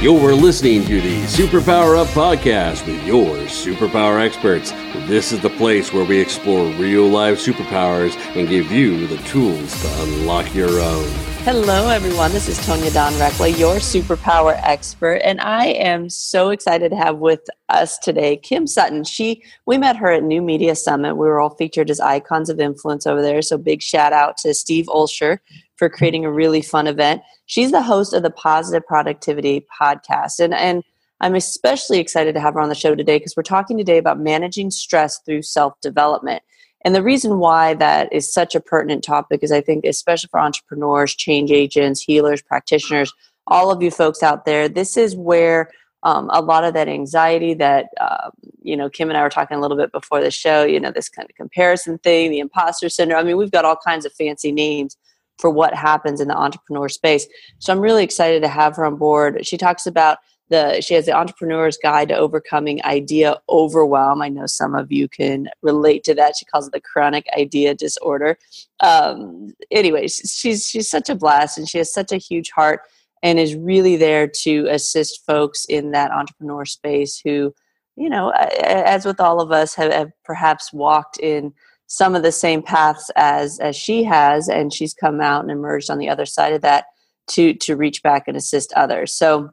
You're 0.00 0.34
listening 0.34 0.86
to 0.86 0.98
the 0.98 1.24
Superpower 1.24 1.98
Up 1.98 2.06
podcast 2.08 2.86
with 2.86 3.06
your 3.06 3.36
superpower 3.40 4.18
experts. 4.18 4.70
This 5.06 5.30
is 5.30 5.40
the 5.40 5.50
place 5.50 5.92
where 5.92 6.06
we 6.06 6.18
explore 6.18 6.72
real 6.76 7.06
life 7.06 7.38
superpowers 7.38 8.16
and 8.34 8.48
give 8.48 8.72
you 8.72 9.06
the 9.06 9.18
tools 9.24 9.78
to 9.82 10.02
unlock 10.02 10.54
your 10.54 10.80
own. 10.80 11.06
Hello, 11.44 11.90
everyone. 11.90 12.32
This 12.32 12.48
is 12.48 12.58
Tonya 12.60 12.94
Dawn 12.94 13.12
Recla, 13.14 13.58
your 13.58 13.76
superpower 13.76 14.58
expert, 14.62 15.20
and 15.22 15.38
I 15.38 15.66
am 15.66 16.08
so 16.08 16.48
excited 16.48 16.92
to 16.92 16.96
have 16.96 17.18
with 17.18 17.46
us 17.68 17.98
today 17.98 18.38
Kim 18.38 18.66
Sutton. 18.66 19.04
She, 19.04 19.42
we 19.66 19.76
met 19.76 19.96
her 19.96 20.10
at 20.12 20.22
New 20.22 20.40
Media 20.40 20.76
Summit. 20.76 21.16
We 21.16 21.26
were 21.26 21.40
all 21.40 21.56
featured 21.56 21.90
as 21.90 22.00
icons 22.00 22.48
of 22.48 22.58
influence 22.58 23.06
over 23.06 23.20
there. 23.20 23.42
So, 23.42 23.58
big 23.58 23.82
shout 23.82 24.14
out 24.14 24.38
to 24.38 24.54
Steve 24.54 24.86
Olsher 24.86 25.40
for 25.80 25.88
creating 25.88 26.26
a 26.26 26.30
really 26.30 26.60
fun 26.60 26.86
event. 26.86 27.22
She's 27.46 27.72
the 27.72 27.82
host 27.82 28.12
of 28.12 28.22
the 28.22 28.30
Positive 28.30 28.86
Productivity 28.86 29.66
podcast. 29.80 30.38
And, 30.38 30.52
and 30.52 30.84
I'm 31.22 31.34
especially 31.34 31.98
excited 31.98 32.34
to 32.34 32.40
have 32.40 32.52
her 32.52 32.60
on 32.60 32.68
the 32.68 32.74
show 32.74 32.94
today 32.94 33.16
because 33.16 33.34
we're 33.34 33.42
talking 33.42 33.78
today 33.78 33.96
about 33.96 34.20
managing 34.20 34.70
stress 34.70 35.18
through 35.24 35.40
self 35.40 35.72
development. 35.80 36.42
And 36.84 36.94
the 36.94 37.02
reason 37.02 37.38
why 37.38 37.72
that 37.74 38.12
is 38.12 38.30
such 38.30 38.54
a 38.54 38.60
pertinent 38.60 39.02
topic 39.02 39.40
is 39.42 39.50
I 39.50 39.62
think, 39.62 39.86
especially 39.86 40.28
for 40.30 40.38
entrepreneurs, 40.38 41.14
change 41.14 41.50
agents, 41.50 42.02
healers, 42.02 42.42
practitioners, 42.42 43.10
all 43.46 43.70
of 43.70 43.82
you 43.82 43.90
folks 43.90 44.22
out 44.22 44.44
there, 44.44 44.68
this 44.68 44.98
is 44.98 45.16
where 45.16 45.70
um, 46.02 46.28
a 46.30 46.42
lot 46.42 46.64
of 46.64 46.74
that 46.74 46.88
anxiety 46.88 47.54
that, 47.54 47.86
uh, 47.98 48.30
you 48.60 48.76
know, 48.76 48.90
Kim 48.90 49.08
and 49.08 49.16
I 49.16 49.22
were 49.22 49.30
talking 49.30 49.56
a 49.56 49.60
little 49.60 49.78
bit 49.78 49.92
before 49.92 50.20
the 50.20 50.30
show, 50.30 50.62
you 50.62 50.78
know, 50.78 50.90
this 50.90 51.08
kind 51.08 51.28
of 51.28 51.34
comparison 51.36 51.96
thing, 51.98 52.30
the 52.30 52.38
imposter 52.38 52.90
syndrome. 52.90 53.20
I 53.20 53.22
mean, 53.22 53.38
we've 53.38 53.50
got 53.50 53.64
all 53.64 53.76
kinds 53.82 54.04
of 54.04 54.12
fancy 54.12 54.52
names 54.52 54.98
for 55.40 55.50
what 55.50 55.74
happens 55.74 56.20
in 56.20 56.28
the 56.28 56.36
entrepreneur 56.36 56.88
space. 56.88 57.26
So 57.58 57.72
I'm 57.72 57.80
really 57.80 58.04
excited 58.04 58.42
to 58.42 58.48
have 58.48 58.76
her 58.76 58.84
on 58.84 58.96
board. 58.96 59.46
She 59.46 59.56
talks 59.56 59.86
about 59.86 60.18
the 60.50 60.80
she 60.80 60.94
has 60.94 61.06
the 61.06 61.12
entrepreneur's 61.12 61.78
guide 61.78 62.08
to 62.08 62.16
overcoming 62.16 62.84
idea 62.84 63.36
overwhelm. 63.48 64.20
I 64.20 64.28
know 64.28 64.46
some 64.46 64.74
of 64.74 64.92
you 64.92 65.08
can 65.08 65.48
relate 65.62 66.04
to 66.04 66.14
that. 66.14 66.36
She 66.36 66.44
calls 66.44 66.66
it 66.66 66.72
the 66.72 66.80
chronic 66.80 67.26
idea 67.38 67.74
disorder. 67.74 68.36
Um, 68.80 69.54
anyways, 69.70 70.16
she's 70.16 70.68
she's 70.68 70.90
such 70.90 71.08
a 71.08 71.14
blast 71.14 71.56
and 71.56 71.68
she 71.68 71.78
has 71.78 71.92
such 71.92 72.12
a 72.12 72.16
huge 72.16 72.50
heart 72.50 72.82
and 73.22 73.38
is 73.38 73.54
really 73.54 73.96
there 73.96 74.26
to 74.26 74.66
assist 74.70 75.24
folks 75.24 75.64
in 75.66 75.92
that 75.92 76.10
entrepreneur 76.10 76.64
space 76.64 77.20
who, 77.22 77.54
you 77.96 78.08
know, 78.08 78.30
as 78.30 79.04
with 79.04 79.20
all 79.20 79.40
of 79.40 79.52
us, 79.52 79.74
have, 79.74 79.92
have 79.92 80.10
perhaps 80.24 80.72
walked 80.72 81.18
in 81.18 81.52
some 81.90 82.14
of 82.14 82.22
the 82.22 82.30
same 82.30 82.62
paths 82.62 83.10
as 83.16 83.58
as 83.58 83.74
she 83.74 84.04
has 84.04 84.48
and 84.48 84.72
she's 84.72 84.94
come 84.94 85.20
out 85.20 85.42
and 85.42 85.50
emerged 85.50 85.90
on 85.90 85.98
the 85.98 86.08
other 86.08 86.24
side 86.24 86.52
of 86.52 86.62
that 86.62 86.84
to 87.26 87.52
to 87.54 87.74
reach 87.74 88.00
back 88.02 88.28
and 88.28 88.36
assist 88.36 88.72
others 88.74 89.12
so 89.12 89.50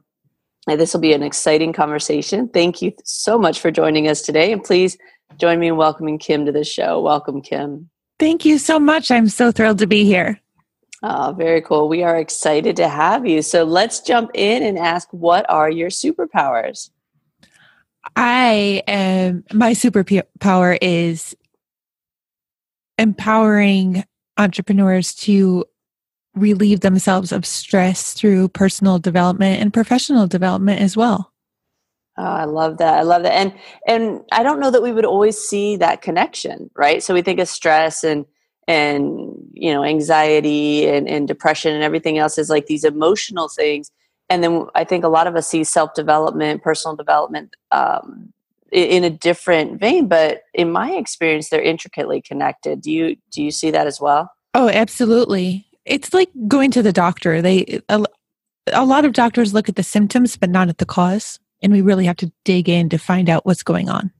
uh, 0.68 0.76
this 0.76 0.94
will 0.94 1.00
be 1.00 1.12
an 1.12 1.22
exciting 1.24 1.72
conversation 1.72 2.48
thank 2.48 2.80
you 2.80 2.92
so 3.04 3.36
much 3.36 3.58
for 3.58 3.72
joining 3.72 4.06
us 4.06 4.22
today 4.22 4.52
and 4.52 4.62
please 4.62 4.96
join 5.36 5.58
me 5.58 5.66
in 5.66 5.76
welcoming 5.76 6.16
kim 6.16 6.46
to 6.46 6.52
the 6.52 6.62
show 6.62 7.00
welcome 7.00 7.42
kim 7.42 7.90
thank 8.20 8.44
you 8.44 8.56
so 8.56 8.78
much 8.78 9.10
i'm 9.10 9.28
so 9.28 9.50
thrilled 9.50 9.78
to 9.78 9.86
be 9.86 10.04
here 10.04 10.40
Oh, 11.00 11.32
very 11.38 11.62
cool. 11.62 11.88
We 11.88 12.02
are 12.02 12.16
excited 12.16 12.74
to 12.74 12.88
have 12.88 13.24
you. 13.24 13.40
So 13.40 13.62
let's 13.62 14.00
jump 14.00 14.32
in 14.34 14.64
and 14.64 14.76
ask 14.76 15.06
what 15.12 15.48
are 15.48 15.70
your 15.70 15.90
superpowers? 15.90 16.90
I 18.16 18.82
am 18.88 19.44
my 19.52 19.74
superpower 19.74 20.76
is 20.82 21.36
empowering 22.98 24.04
entrepreneurs 24.36 25.14
to 25.14 25.64
relieve 26.34 26.80
themselves 26.80 27.32
of 27.32 27.44
stress 27.46 28.12
through 28.12 28.48
personal 28.48 28.98
development 28.98 29.60
and 29.60 29.72
professional 29.72 30.26
development 30.26 30.80
as 30.80 30.96
well. 30.96 31.32
Oh, 32.16 32.24
I 32.24 32.44
love 32.44 32.78
that. 32.78 32.94
I 32.94 33.02
love 33.02 33.22
that. 33.22 33.32
And 33.32 33.52
and 33.86 34.22
I 34.32 34.42
don't 34.42 34.60
know 34.60 34.70
that 34.70 34.82
we 34.82 34.92
would 34.92 35.04
always 35.04 35.38
see 35.38 35.76
that 35.76 36.02
connection, 36.02 36.70
right? 36.74 37.02
So 37.02 37.14
we 37.14 37.22
think 37.22 37.38
of 37.38 37.48
stress 37.48 38.02
and 38.02 38.26
and 38.68 39.34
you 39.54 39.72
know 39.72 39.82
anxiety 39.82 40.86
and, 40.86 41.08
and 41.08 41.26
depression 41.26 41.74
and 41.74 41.82
everything 41.82 42.18
else 42.18 42.38
is 42.38 42.50
like 42.50 42.66
these 42.66 42.84
emotional 42.84 43.48
things 43.48 43.90
and 44.28 44.44
then 44.44 44.66
i 44.74 44.84
think 44.84 45.02
a 45.02 45.08
lot 45.08 45.26
of 45.26 45.34
us 45.34 45.48
see 45.48 45.64
self-development 45.64 46.62
personal 46.62 46.94
development 46.94 47.56
um, 47.72 48.30
in 48.72 49.04
a 49.04 49.10
different 49.10 49.80
vein 49.80 50.08
but 50.08 50.42
in 50.54 50.70
my 50.70 50.92
experience 50.92 51.48
they're 51.48 51.62
intricately 51.62 52.20
connected. 52.20 52.80
Do 52.80 52.92
you 52.92 53.16
do 53.30 53.42
you 53.42 53.50
see 53.50 53.70
that 53.70 53.86
as 53.86 54.00
well? 54.00 54.30
Oh 54.54 54.68
absolutely. 54.68 55.66
It's 55.84 56.12
like 56.12 56.30
going 56.46 56.70
to 56.72 56.82
the 56.82 56.92
doctor. 56.92 57.40
They 57.40 57.80
a, 57.88 58.04
a 58.72 58.84
lot 58.84 59.04
of 59.04 59.12
doctors 59.12 59.54
look 59.54 59.68
at 59.68 59.76
the 59.76 59.82
symptoms 59.82 60.36
but 60.36 60.50
not 60.50 60.68
at 60.68 60.78
the 60.78 60.86
cause 60.86 61.38
and 61.62 61.72
we 61.72 61.80
really 61.80 62.06
have 62.06 62.16
to 62.16 62.32
dig 62.44 62.68
in 62.68 62.88
to 62.90 62.98
find 62.98 63.28
out 63.28 63.46
what's 63.46 63.62
going 63.62 63.88
on. 63.88 64.10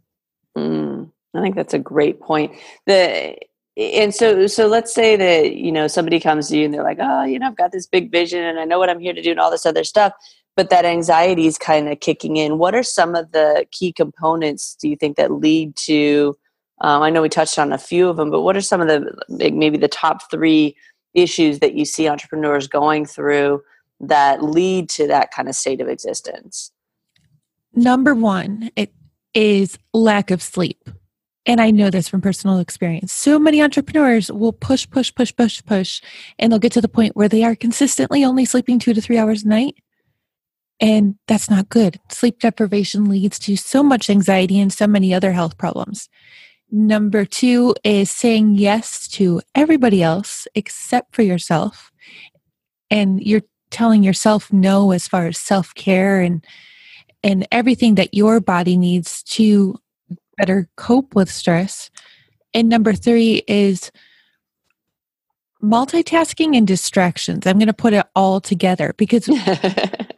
Mm, 0.57 1.11
i 1.35 1.41
think 1.41 1.55
that's 1.55 1.75
a 1.75 1.79
great 1.79 2.21
point. 2.21 2.53
The 2.87 3.37
and 3.79 4.13
so 4.13 4.47
so 4.47 4.67
let's 4.67 4.93
say 4.93 5.17
that 5.17 5.55
you 5.55 5.71
know 5.71 5.87
somebody 5.87 6.19
comes 6.19 6.49
to 6.49 6.59
you 6.59 6.65
and 6.65 6.75
they're 6.75 6.83
like 6.83 6.99
oh 7.01 7.23
you 7.23 7.39
know 7.39 7.47
i've 7.47 7.57
got 7.57 7.71
this 7.71 7.87
big 7.87 8.11
vision 8.11 8.43
and 8.43 8.59
i 8.59 8.65
know 8.65 8.79
what 8.79 8.91
i'm 8.91 8.99
here 8.99 9.13
to 9.13 9.23
do 9.23 9.31
and 9.31 9.39
all 9.39 9.51
this 9.51 9.65
other 9.65 9.85
stuff 9.85 10.13
but 10.59 10.71
that 10.71 10.85
anxiety 10.85 11.47
is 11.47 11.57
kind 11.57 11.89
of 11.89 12.01
kicking 12.01 12.37
in. 12.37 12.59
What 12.59 12.75
are 12.75 12.83
some 12.83 13.15
of 13.15 13.31
the 13.31 13.65
key 13.71 13.93
components 13.93 14.75
do 14.75 14.89
you 14.89 14.97
think 14.97 15.17
that 15.17 15.31
lead 15.31 15.77
to? 15.77 16.37
Um, 16.81 17.01
I 17.01 17.11
know 17.11 17.23
we 17.23 17.29
touched 17.29 17.61
on 17.61 17.73
a 17.73 17.79
few 17.79 18.09
of 18.09 18.17
them, 18.17 18.29
but 18.29 18.43
what 18.43 18.57
are 18.57 18.61
some 18.61 18.81
of 18.81 18.89
the 18.89 19.53
maybe 19.53 19.79
the 19.79 19.87
top 19.87 20.29
three 20.33 20.77
issues 21.15 21.61
that 21.61 21.75
you 21.75 21.85
see 21.85 22.09
entrepreneurs 22.09 22.67
going 22.67 23.07
through 23.07 23.63
that 24.01 24.43
lead 24.43 24.91
to 24.91 25.07
that 25.07 25.31
kind 25.31 25.49
of 25.49 25.55
state 25.55 25.81
of 25.81 25.87
existence? 25.87 26.73
Number 27.73 28.17
one, 28.17 28.69
it 28.75 28.93
is 29.35 29.79
lack 29.95 30.33
of 30.33 30.43
sleep. 30.43 30.91
And 31.47 31.61
I 31.61 31.71
know 31.71 31.89
this 31.89 32.09
from 32.09 32.21
personal 32.21 32.59
experience. 32.59 33.13
So 33.13 33.39
many 33.39 33.63
entrepreneurs 33.63 34.29
will 34.33 34.53
push, 34.53 34.91
push, 34.91 35.15
push, 35.15 35.33
push, 35.37 35.65
push, 35.65 36.03
and 36.37 36.51
they'll 36.51 36.59
get 36.59 36.73
to 36.73 36.81
the 36.81 36.89
point 36.89 37.15
where 37.15 37.29
they 37.29 37.45
are 37.45 37.55
consistently 37.55 38.25
only 38.25 38.45
sleeping 38.45 38.81
two 38.81 38.93
to 38.93 39.01
three 39.01 39.19
hours 39.19 39.45
a 39.45 39.49
night 39.49 39.77
and 40.81 41.17
that's 41.27 41.51
not 41.51 41.69
good. 41.69 41.99
Sleep 42.11 42.39
deprivation 42.39 43.09
leads 43.09 43.39
to 43.41 43.57
so 43.57 43.83
much 43.83 44.09
anxiety 44.09 44.61
and 44.61 44.73
so 44.73 44.87
many 44.87 45.13
other 45.13 45.33
health 45.33 45.59
problems. 45.59 46.09
Number 46.71 47.25
two 47.25 47.75
is 47.83 48.11
saying 48.11 48.57
yes 48.57 49.09
to 49.09 49.41
everybody 49.55 50.03
else 50.03 50.47
except 50.55 51.15
for 51.15 51.23
yourself. 51.23 51.91
And 52.91 53.21
you're 53.23 53.43
telling 53.71 54.03
yourself 54.03 54.53
no 54.53 54.93
as 54.93 55.09
far 55.09 55.27
as 55.27 55.39
self 55.39 55.75
care 55.75 56.21
and 56.21 56.45
and 57.23 57.47
everything 57.51 57.97
that 57.97 58.15
your 58.15 58.39
body 58.39 58.77
needs 58.77 59.23
to 59.25 59.77
better 60.37 60.69
cope 60.77 61.15
with 61.17 61.31
stress. 61.31 61.91
And 62.55 62.69
number 62.69 62.93
three 62.93 63.43
is 63.49 63.91
multitasking 65.63 66.57
and 66.57 66.67
distractions. 66.67 67.47
I'm 67.47 67.59
going 67.59 67.67
to 67.67 67.73
put 67.73 67.93
it 67.93 68.07
all 68.15 68.41
together 68.41 68.95
because 68.97 69.29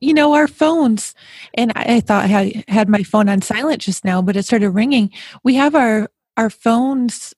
you 0.00 0.14
know 0.14 0.34
our 0.34 0.48
phones. 0.48 1.14
And 1.54 1.72
i, 1.76 2.00
thought 2.00 2.24
i 2.24 2.64
had 2.68 2.88
my 2.88 3.02
phone 3.02 3.28
on 3.28 3.42
silent 3.42 3.80
just 3.80 4.04
now 4.04 4.22
but 4.22 4.36
it 4.36 4.44
started 4.44 4.70
ringing. 4.70 5.10
We 5.42 5.54
have 5.56 5.74
our 5.74 6.10
our 6.36 6.50
phones 6.50 7.34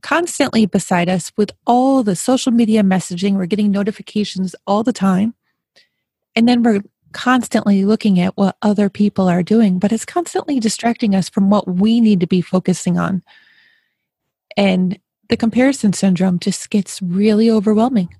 constantly 0.00 0.66
beside 0.66 1.08
us 1.08 1.32
with 1.36 1.52
all 1.66 2.02
the 2.02 2.16
social 2.16 2.52
media 2.52 2.82
messaging. 2.82 3.34
We're 3.34 3.46
getting 3.46 3.70
notifications 3.70 4.56
all 4.66 4.82
the 4.82 4.92
time. 4.92 5.34
And 6.34 6.48
then 6.48 6.62
we're 6.62 6.82
constantly 7.12 7.84
looking 7.84 8.18
at 8.18 8.36
what 8.36 8.56
other 8.62 8.88
people 8.88 9.28
are 9.28 9.42
doing 9.42 9.78
but 9.78 9.92
it's 9.92 10.06
constantly 10.06 10.58
distracting 10.58 11.14
us 11.14 11.28
from 11.28 11.50
what 11.50 11.68
we 11.68 12.00
need 12.00 12.20
to 12.20 12.26
be 12.26 12.40
focusing 12.40 12.98
on. 12.98 13.22
And 14.56 14.98
the 15.28 15.36
comparison 15.36 15.92
syndrome 15.92 16.38
just 16.38 16.70
gets 16.70 17.00
really 17.02 17.50
overwhelming 17.50 18.14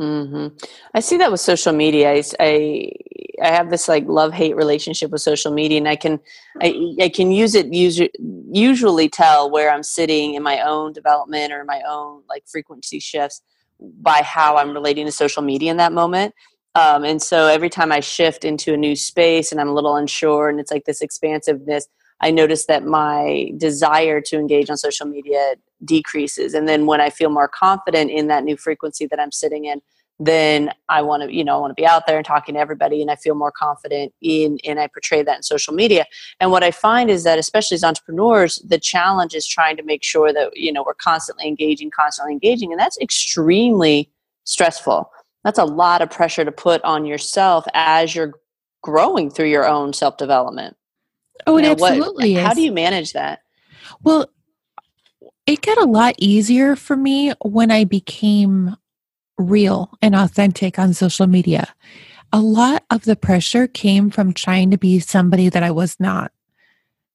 Mm-hmm. 0.00 0.56
I 0.94 1.00
see 1.00 1.18
that 1.18 1.30
with 1.30 1.40
social 1.40 1.74
media. 1.74 2.10
I, 2.10 2.22
I, 2.40 2.92
I 3.42 3.48
have 3.48 3.68
this 3.68 3.86
like 3.86 4.06
love 4.06 4.32
hate 4.32 4.56
relationship 4.56 5.10
with 5.10 5.20
social 5.20 5.52
media, 5.52 5.76
and 5.76 5.88
I 5.88 5.96
can 5.96 6.20
I, 6.62 6.94
I 7.02 7.08
can 7.10 7.30
use 7.30 7.54
it 7.54 7.66
usually 7.72 8.10
usually 8.50 9.10
tell 9.10 9.50
where 9.50 9.70
I'm 9.70 9.82
sitting 9.82 10.34
in 10.34 10.42
my 10.42 10.62
own 10.62 10.94
development 10.94 11.52
or 11.52 11.64
my 11.64 11.82
own 11.86 12.22
like 12.30 12.44
frequency 12.48 12.98
shifts 12.98 13.42
by 13.78 14.22
how 14.22 14.56
I'm 14.56 14.72
relating 14.72 15.04
to 15.04 15.12
social 15.12 15.42
media 15.42 15.70
in 15.70 15.76
that 15.76 15.92
moment. 15.92 16.34
Um, 16.74 17.04
and 17.04 17.20
so 17.20 17.48
every 17.48 17.68
time 17.68 17.92
I 17.92 18.00
shift 18.00 18.44
into 18.44 18.72
a 18.72 18.78
new 18.78 18.96
space 18.96 19.52
and 19.52 19.60
I'm 19.60 19.68
a 19.68 19.74
little 19.74 19.96
unsure, 19.96 20.48
and 20.48 20.58
it's 20.58 20.70
like 20.70 20.86
this 20.86 21.02
expansiveness, 21.02 21.88
I 22.20 22.30
notice 22.30 22.66
that 22.66 22.84
my 22.84 23.52
desire 23.56 24.20
to 24.22 24.38
engage 24.38 24.70
on 24.70 24.76
social 24.76 25.06
media 25.06 25.54
decreases. 25.84 26.54
And 26.54 26.68
then 26.68 26.86
when 26.86 27.00
I 27.00 27.10
feel 27.10 27.30
more 27.30 27.48
confident 27.48 28.10
in 28.10 28.28
that 28.28 28.44
new 28.44 28.56
frequency 28.56 29.06
that 29.06 29.18
I'm 29.18 29.32
sitting 29.32 29.64
in, 29.64 29.80
then 30.22 30.70
I 30.90 31.00
want 31.00 31.22
to, 31.22 31.34
you 31.34 31.42
know, 31.42 31.56
I 31.56 31.60
want 31.60 31.70
to 31.70 31.80
be 31.80 31.86
out 31.86 32.06
there 32.06 32.18
and 32.18 32.26
talking 32.26 32.54
to 32.54 32.60
everybody 32.60 33.00
and 33.00 33.10
I 33.10 33.16
feel 33.16 33.34
more 33.34 33.50
confident 33.50 34.12
in 34.20 34.58
and 34.64 34.78
I 34.78 34.86
portray 34.86 35.22
that 35.22 35.36
in 35.36 35.42
social 35.42 35.72
media. 35.72 36.04
And 36.40 36.50
what 36.50 36.62
I 36.62 36.70
find 36.70 37.10
is 37.10 37.24
that 37.24 37.38
especially 37.38 37.76
as 37.76 37.84
entrepreneurs, 37.84 38.56
the 38.68 38.78
challenge 38.78 39.34
is 39.34 39.46
trying 39.46 39.78
to 39.78 39.82
make 39.82 40.04
sure 40.04 40.30
that, 40.34 40.54
you 40.54 40.72
know, 40.72 40.82
we're 40.86 40.92
constantly 40.92 41.48
engaging, 41.48 41.90
constantly 41.90 42.34
engaging. 42.34 42.70
And 42.70 42.78
that's 42.78 42.98
extremely 42.98 44.10
stressful 44.44 45.10
That's 45.44 45.58
a 45.58 45.64
lot 45.64 46.02
of 46.02 46.10
pressure 46.10 46.44
to 46.44 46.52
put 46.52 46.82
on 46.84 47.06
yourself 47.06 47.64
as 47.72 48.14
you're 48.14 48.34
growing 48.82 49.30
through 49.30 49.48
your 49.48 49.66
own 49.66 49.92
self 49.94 50.18
development. 50.18 50.76
Oh, 51.46 51.56
it 51.56 51.62
you 51.62 51.66
know, 51.66 51.72
absolutely 51.72 52.34
what, 52.34 52.42
How 52.44 52.54
do 52.54 52.62
you 52.62 52.72
manage 52.72 53.12
that? 53.12 53.40
Well, 54.02 54.30
it 55.46 55.62
got 55.62 55.78
a 55.78 55.84
lot 55.84 56.14
easier 56.18 56.76
for 56.76 56.96
me 56.96 57.32
when 57.42 57.70
I 57.70 57.84
became 57.84 58.76
real 59.38 59.90
and 60.02 60.14
authentic 60.14 60.78
on 60.78 60.94
social 60.94 61.26
media. 61.26 61.74
A 62.32 62.40
lot 62.40 62.84
of 62.90 63.04
the 63.04 63.16
pressure 63.16 63.66
came 63.66 64.10
from 64.10 64.32
trying 64.32 64.70
to 64.70 64.78
be 64.78 65.00
somebody 65.00 65.48
that 65.48 65.62
I 65.62 65.70
was 65.70 65.98
not. 65.98 66.30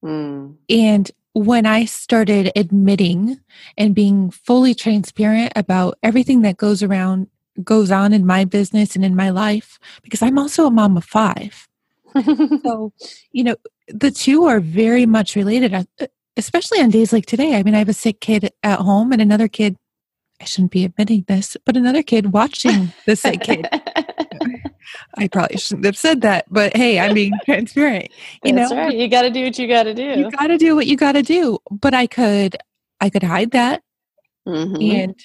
Mm. 0.03 0.56
And 0.69 1.11
when 1.33 1.65
I 1.65 1.85
started 1.85 2.51
admitting 2.56 3.39
and 3.77 3.95
being 3.95 4.31
fully 4.31 4.73
transparent 4.73 5.53
about 5.56 5.97
everything 6.03 6.41
that 6.41 6.57
goes 6.57 6.83
around 6.83 7.27
goes 7.63 7.91
on 7.91 8.11
in 8.11 8.25
my 8.25 8.44
business 8.44 8.95
and 8.95 9.06
in 9.06 9.15
my 9.15 9.29
life 9.29 9.79
because 10.03 10.21
I'm 10.21 10.38
also 10.38 10.65
a 10.65 10.71
mom 10.71 10.97
of 10.97 11.06
5. 11.06 11.68
so, 12.63 12.94
you 13.31 13.44
know, 13.44 13.56
the 13.87 14.11
two 14.11 14.45
are 14.45 14.59
very 14.59 15.05
much 15.05 15.35
related 15.35 15.73
uh, 15.73 15.83
especially 16.37 16.81
on 16.81 16.89
days 16.89 17.13
like 17.13 17.25
today. 17.25 17.55
I 17.55 17.63
mean, 17.63 17.75
I 17.75 17.79
have 17.79 17.89
a 17.89 17.93
sick 17.93 18.19
kid 18.19 18.51
at 18.63 18.79
home 18.79 19.11
and 19.11 19.21
another 19.21 19.47
kid 19.47 19.77
I 20.41 20.45
shouldn't 20.45 20.71
be 20.71 20.83
admitting 20.83 21.23
this, 21.27 21.55
but 21.65 21.77
another 21.77 22.03
kid 22.03 22.33
watching 22.33 22.91
the 23.05 23.15
sick 23.15 23.41
kid. 23.41 23.67
I 25.17 25.27
probably 25.29 25.57
shouldn't 25.57 25.85
have 25.85 25.97
said 25.97 26.21
that, 26.21 26.45
but 26.49 26.75
hey, 26.75 26.99
I'm 26.99 27.13
being 27.13 27.31
transparent. 27.45 28.09
You 28.43 28.53
That's 28.53 28.71
know, 28.71 28.77
right. 28.77 28.95
You 28.95 29.07
got 29.07 29.21
to 29.21 29.29
do 29.29 29.45
what 29.45 29.57
you 29.57 29.67
got 29.67 29.83
to 29.83 29.93
do. 29.93 30.03
You 30.03 30.31
got 30.31 30.47
to 30.47 30.57
do 30.57 30.75
what 30.75 30.87
you 30.87 30.97
got 30.97 31.13
to 31.13 31.21
do. 31.21 31.57
But 31.71 31.93
I 31.93 32.05
could, 32.05 32.57
I 32.99 33.09
could 33.09 33.23
hide 33.23 33.51
that, 33.51 33.81
mm-hmm. 34.45 34.81
and 34.81 35.15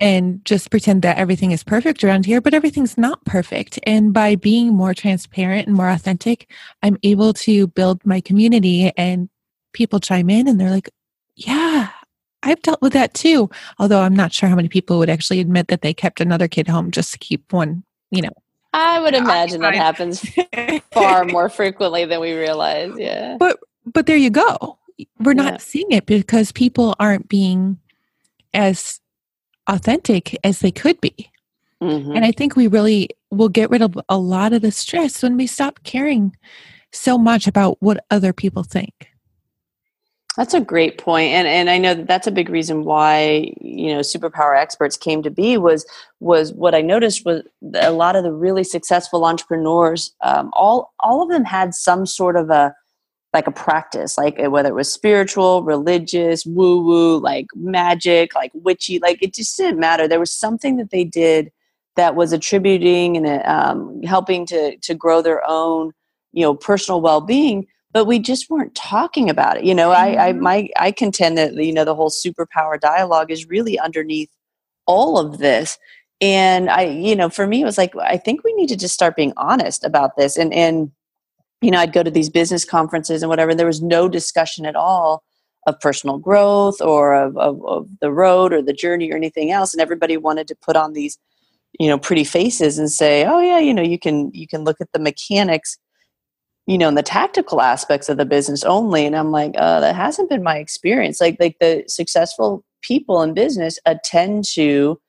and 0.00 0.44
just 0.44 0.70
pretend 0.70 1.02
that 1.02 1.18
everything 1.18 1.52
is 1.52 1.62
perfect 1.62 2.02
around 2.02 2.26
here, 2.26 2.40
but 2.40 2.54
everything's 2.54 2.96
not 2.98 3.24
perfect. 3.26 3.78
And 3.84 4.12
by 4.12 4.34
being 4.34 4.74
more 4.74 4.94
transparent 4.94 5.66
and 5.66 5.76
more 5.76 5.90
authentic, 5.90 6.50
I'm 6.82 6.96
able 7.02 7.32
to 7.34 7.66
build 7.68 8.04
my 8.04 8.20
community, 8.20 8.90
and 8.96 9.28
people 9.72 10.00
chime 10.00 10.30
in, 10.30 10.48
and 10.48 10.58
they're 10.58 10.70
like, 10.70 10.90
"Yeah, 11.36 11.90
I've 12.42 12.62
dealt 12.62 12.82
with 12.82 12.94
that 12.94 13.14
too. 13.14 13.50
Although 13.78 14.00
I'm 14.00 14.16
not 14.16 14.32
sure 14.32 14.48
how 14.48 14.56
many 14.56 14.68
people 14.68 14.98
would 14.98 15.10
actually 15.10 15.40
admit 15.40 15.68
that 15.68 15.82
they 15.82 15.92
kept 15.92 16.20
another 16.20 16.48
kid 16.48 16.68
home 16.68 16.90
just 16.90 17.12
to 17.12 17.18
keep 17.18 17.52
one, 17.52 17.84
you 18.10 18.22
know. 18.22 18.32
I 18.72 19.00
would 19.00 19.14
imagine 19.14 19.60
that 19.62 19.74
happens 19.74 20.24
far 20.92 21.24
more 21.24 21.48
frequently 21.48 22.04
than 22.04 22.20
we 22.20 22.32
realize. 22.32 22.92
Yeah. 22.96 23.36
But 23.38 23.58
but 23.84 24.06
there 24.06 24.16
you 24.16 24.30
go. 24.30 24.78
We're 25.18 25.34
not 25.34 25.54
yeah. 25.54 25.58
seeing 25.58 25.90
it 25.92 26.06
because 26.06 26.52
people 26.52 26.94
aren't 27.00 27.28
being 27.28 27.78
as 28.54 29.00
authentic 29.70 30.36
as 30.44 30.58
they 30.58 30.70
could 30.70 31.00
be. 31.00 31.30
Mm-hmm. 31.82 32.12
And 32.12 32.24
I 32.24 32.32
think 32.32 32.56
we 32.56 32.66
really 32.66 33.08
will 33.30 33.48
get 33.48 33.70
rid 33.70 33.82
of 33.82 33.98
a 34.08 34.18
lot 34.18 34.52
of 34.52 34.62
the 34.62 34.70
stress 34.70 35.22
when 35.22 35.36
we 35.36 35.46
stop 35.46 35.82
caring 35.82 36.36
so 36.92 37.16
much 37.16 37.46
about 37.46 37.78
what 37.80 38.04
other 38.10 38.32
people 38.32 38.64
think. 38.64 39.10
That's 40.36 40.54
a 40.54 40.60
great 40.60 40.96
point, 40.96 41.32
and 41.32 41.48
and 41.48 41.68
I 41.68 41.76
know 41.76 41.92
that 41.92 42.06
that's 42.06 42.28
a 42.28 42.30
big 42.30 42.48
reason 42.50 42.84
why 42.84 43.52
you 43.60 43.92
know 43.92 44.00
superpower 44.00 44.56
experts 44.56 44.96
came 44.96 45.24
to 45.24 45.30
be 45.30 45.56
was 45.56 45.84
was 46.20 46.52
what 46.52 46.72
I 46.74 46.82
noticed 46.82 47.24
was 47.24 47.42
a 47.74 47.90
lot 47.90 48.14
of 48.14 48.22
the 48.22 48.32
really 48.32 48.62
successful 48.62 49.24
entrepreneurs, 49.24 50.14
um, 50.22 50.50
all 50.54 50.94
all 51.00 51.22
of 51.22 51.30
them 51.30 51.44
had 51.44 51.74
some 51.74 52.06
sort 52.06 52.36
of 52.36 52.48
a 52.48 52.74
like 53.32 53.46
a 53.46 53.52
practice, 53.52 54.18
like 54.18 54.40
uh, 54.40 54.50
whether 54.50 54.68
it 54.68 54.74
was 54.74 54.92
spiritual, 54.92 55.62
religious, 55.62 56.44
woo 56.44 56.82
woo, 56.82 57.18
like 57.18 57.46
magic, 57.54 58.34
like 58.34 58.50
witchy, 58.54 58.98
like 58.98 59.22
it 59.22 59.34
just 59.34 59.56
didn't 59.56 59.78
matter. 59.78 60.08
There 60.08 60.20
was 60.20 60.32
something 60.32 60.76
that 60.76 60.90
they 60.90 61.04
did 61.04 61.52
that 61.96 62.16
was 62.16 62.32
attributing 62.32 63.16
and 63.16 63.44
um, 63.46 64.02
helping 64.02 64.46
to 64.46 64.76
to 64.78 64.94
grow 64.94 65.22
their 65.22 65.42
own 65.46 65.92
you 66.32 66.42
know 66.42 66.54
personal 66.54 67.00
well 67.00 67.20
being 67.20 67.66
but 67.92 68.04
we 68.04 68.18
just 68.18 68.50
weren't 68.50 68.74
talking 68.74 69.28
about 69.28 69.56
it. 69.56 69.64
You 69.64 69.74
know, 69.74 69.90
mm-hmm. 69.90 70.18
I, 70.18 70.28
I 70.28 70.32
mm-hmm. 70.32 70.42
my 70.42 70.68
I 70.76 70.92
contend 70.92 71.38
that 71.38 71.54
you 71.54 71.72
know 71.72 71.84
the 71.84 71.94
whole 71.94 72.10
superpower 72.10 72.80
dialogue 72.80 73.30
is 73.30 73.48
really 73.48 73.78
underneath 73.78 74.30
all 74.86 75.18
of 75.18 75.38
this. 75.38 75.78
And 76.20 76.68
I, 76.68 76.82
you 76.82 77.16
know, 77.16 77.30
for 77.30 77.46
me, 77.46 77.62
it 77.62 77.64
was 77.64 77.78
like 77.78 77.94
I 77.96 78.16
think 78.16 78.44
we 78.44 78.54
need 78.54 78.68
to 78.68 78.76
just 78.76 78.94
start 78.94 79.16
being 79.16 79.32
honest 79.36 79.84
about 79.84 80.16
this. 80.16 80.36
And 80.36 80.52
and 80.52 80.90
you 81.60 81.70
know, 81.70 81.78
I'd 81.78 81.92
go 81.92 82.02
to 82.02 82.10
these 82.10 82.30
business 82.30 82.64
conferences 82.64 83.22
and 83.22 83.28
whatever. 83.28 83.50
And 83.50 83.60
there 83.60 83.66
was 83.66 83.82
no 83.82 84.08
discussion 84.08 84.66
at 84.66 84.76
all 84.76 85.22
of 85.66 85.78
personal 85.80 86.18
growth 86.18 86.80
or 86.80 87.14
of, 87.14 87.36
of, 87.36 87.64
of 87.66 87.88
the 88.00 88.10
road 88.10 88.52
or 88.52 88.62
the 88.62 88.72
journey 88.72 89.12
or 89.12 89.16
anything 89.16 89.50
else. 89.50 89.74
And 89.74 89.80
everybody 89.80 90.16
wanted 90.16 90.48
to 90.48 90.54
put 90.54 90.76
on 90.76 90.94
these, 90.94 91.18
you 91.78 91.88
know, 91.88 91.98
pretty 91.98 92.24
faces 92.24 92.78
and 92.78 92.90
say, 92.90 93.26
"Oh 93.26 93.40
yeah, 93.40 93.58
you 93.58 93.74
know, 93.74 93.82
you 93.82 93.98
can 93.98 94.30
you 94.32 94.46
can 94.46 94.64
look 94.64 94.80
at 94.80 94.92
the 94.92 94.98
mechanics." 94.98 95.78
you 96.66 96.78
know, 96.78 96.86
and 96.86 96.96
the 96.96 97.02
tactical 97.02 97.60
aspects 97.60 98.08
of 98.08 98.16
the 98.16 98.24
business 98.24 98.62
only. 98.62 99.04
And 99.04 99.16
I'm 99.16 99.32
like, 99.32 99.54
uh, 99.58 99.80
that 99.80 99.96
hasn't 99.96 100.28
been 100.28 100.44
my 100.44 100.58
experience. 100.58 101.20
Like, 101.20 101.36
like 101.40 101.56
the 101.58 101.82
successful 101.88 102.64
people 102.80 103.22
in 103.22 103.34
business 103.34 103.80
attend 103.86 104.44
to 104.52 105.00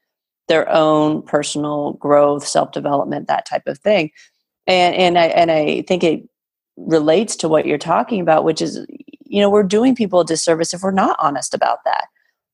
their 0.47 0.67
own 0.69 1.21
personal 1.21 1.93
growth, 1.93 2.47
self 2.47 2.71
development, 2.71 3.27
that 3.27 3.45
type 3.45 3.67
of 3.67 3.77
thing. 3.77 4.09
And 4.65 4.95
and 4.95 5.19
I 5.19 5.25
and 5.27 5.51
I 5.51 5.83
think 5.87 6.03
it 6.03 6.23
relates 6.85 7.35
to 7.37 7.47
what 7.47 7.65
you're 7.65 7.77
talking 7.77 8.21
about, 8.21 8.43
which 8.43 8.61
is, 8.61 8.85
you 9.25 9.41
know, 9.41 9.49
we're 9.49 9.63
doing 9.63 9.95
people 9.95 10.19
a 10.19 10.25
disservice 10.25 10.73
if 10.73 10.81
we're 10.81 10.91
not 10.91 11.15
honest 11.19 11.53
about 11.53 11.79
that. 11.85 12.05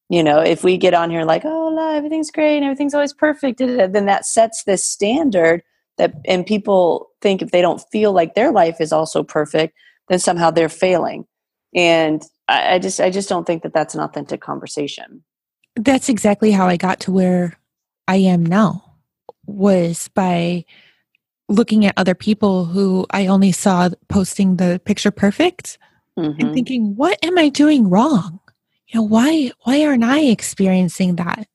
You 0.09 0.23
know, 0.23 0.39
if 0.39 0.63
we 0.63 0.77
get 0.77 0.93
on 0.93 1.09
here 1.09 1.25
like, 1.25 1.41
oh, 1.43 1.95
everything's 1.95 2.31
great 2.31 2.55
and 2.57 2.65
everything's 2.65 2.93
always 2.93 3.13
perfect, 3.13 3.59
then 3.59 4.05
that 4.05 4.25
sets 4.25 4.63
this 4.63 4.85
standard 4.85 5.63
that 5.97 6.13
and 6.25 6.45
people 6.45 7.09
think 7.21 7.41
if 7.41 7.51
they 7.51 7.61
don't 7.61 7.83
feel 7.91 8.13
like 8.13 8.35
their 8.35 8.51
life 8.51 8.79
is 8.79 8.91
also 8.91 9.23
perfect 9.23 9.75
then 10.07 10.19
somehow 10.19 10.49
they're 10.49 10.69
failing 10.69 11.25
and 11.75 12.23
I, 12.47 12.75
I 12.75 12.79
just 12.79 12.99
i 12.99 13.09
just 13.09 13.29
don't 13.29 13.45
think 13.45 13.63
that 13.63 13.73
that's 13.73 13.95
an 13.95 14.01
authentic 14.01 14.41
conversation 14.41 15.23
that's 15.75 16.09
exactly 16.09 16.51
how 16.51 16.67
i 16.67 16.77
got 16.77 16.99
to 17.01 17.11
where 17.11 17.59
i 18.07 18.15
am 18.15 18.45
now 18.45 18.95
was 19.45 20.09
by 20.09 20.65
looking 21.49 21.85
at 21.85 21.93
other 21.97 22.15
people 22.15 22.65
who 22.65 23.05
i 23.11 23.27
only 23.27 23.51
saw 23.51 23.89
posting 24.09 24.57
the 24.57 24.81
picture 24.85 25.11
perfect 25.11 25.77
mm-hmm. 26.17 26.39
and 26.39 26.53
thinking 26.53 26.95
what 26.95 27.17
am 27.23 27.37
i 27.37 27.49
doing 27.49 27.89
wrong 27.89 28.39
you 28.87 28.99
know 28.99 29.03
why 29.03 29.51
why 29.63 29.83
aren't 29.83 30.03
i 30.03 30.21
experiencing 30.21 31.15
that 31.15 31.47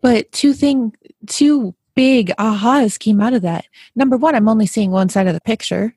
but 0.00 0.30
two 0.32 0.52
thing 0.52 0.92
two 1.26 1.74
big 1.94 2.32
ahas 2.38 2.98
came 2.98 3.20
out 3.20 3.34
of 3.34 3.42
that. 3.42 3.66
Number 3.94 4.16
one, 4.16 4.34
I'm 4.34 4.48
only 4.48 4.66
seeing 4.66 4.90
one 4.90 5.10
side 5.10 5.26
of 5.26 5.34
the 5.34 5.40
picture. 5.40 5.94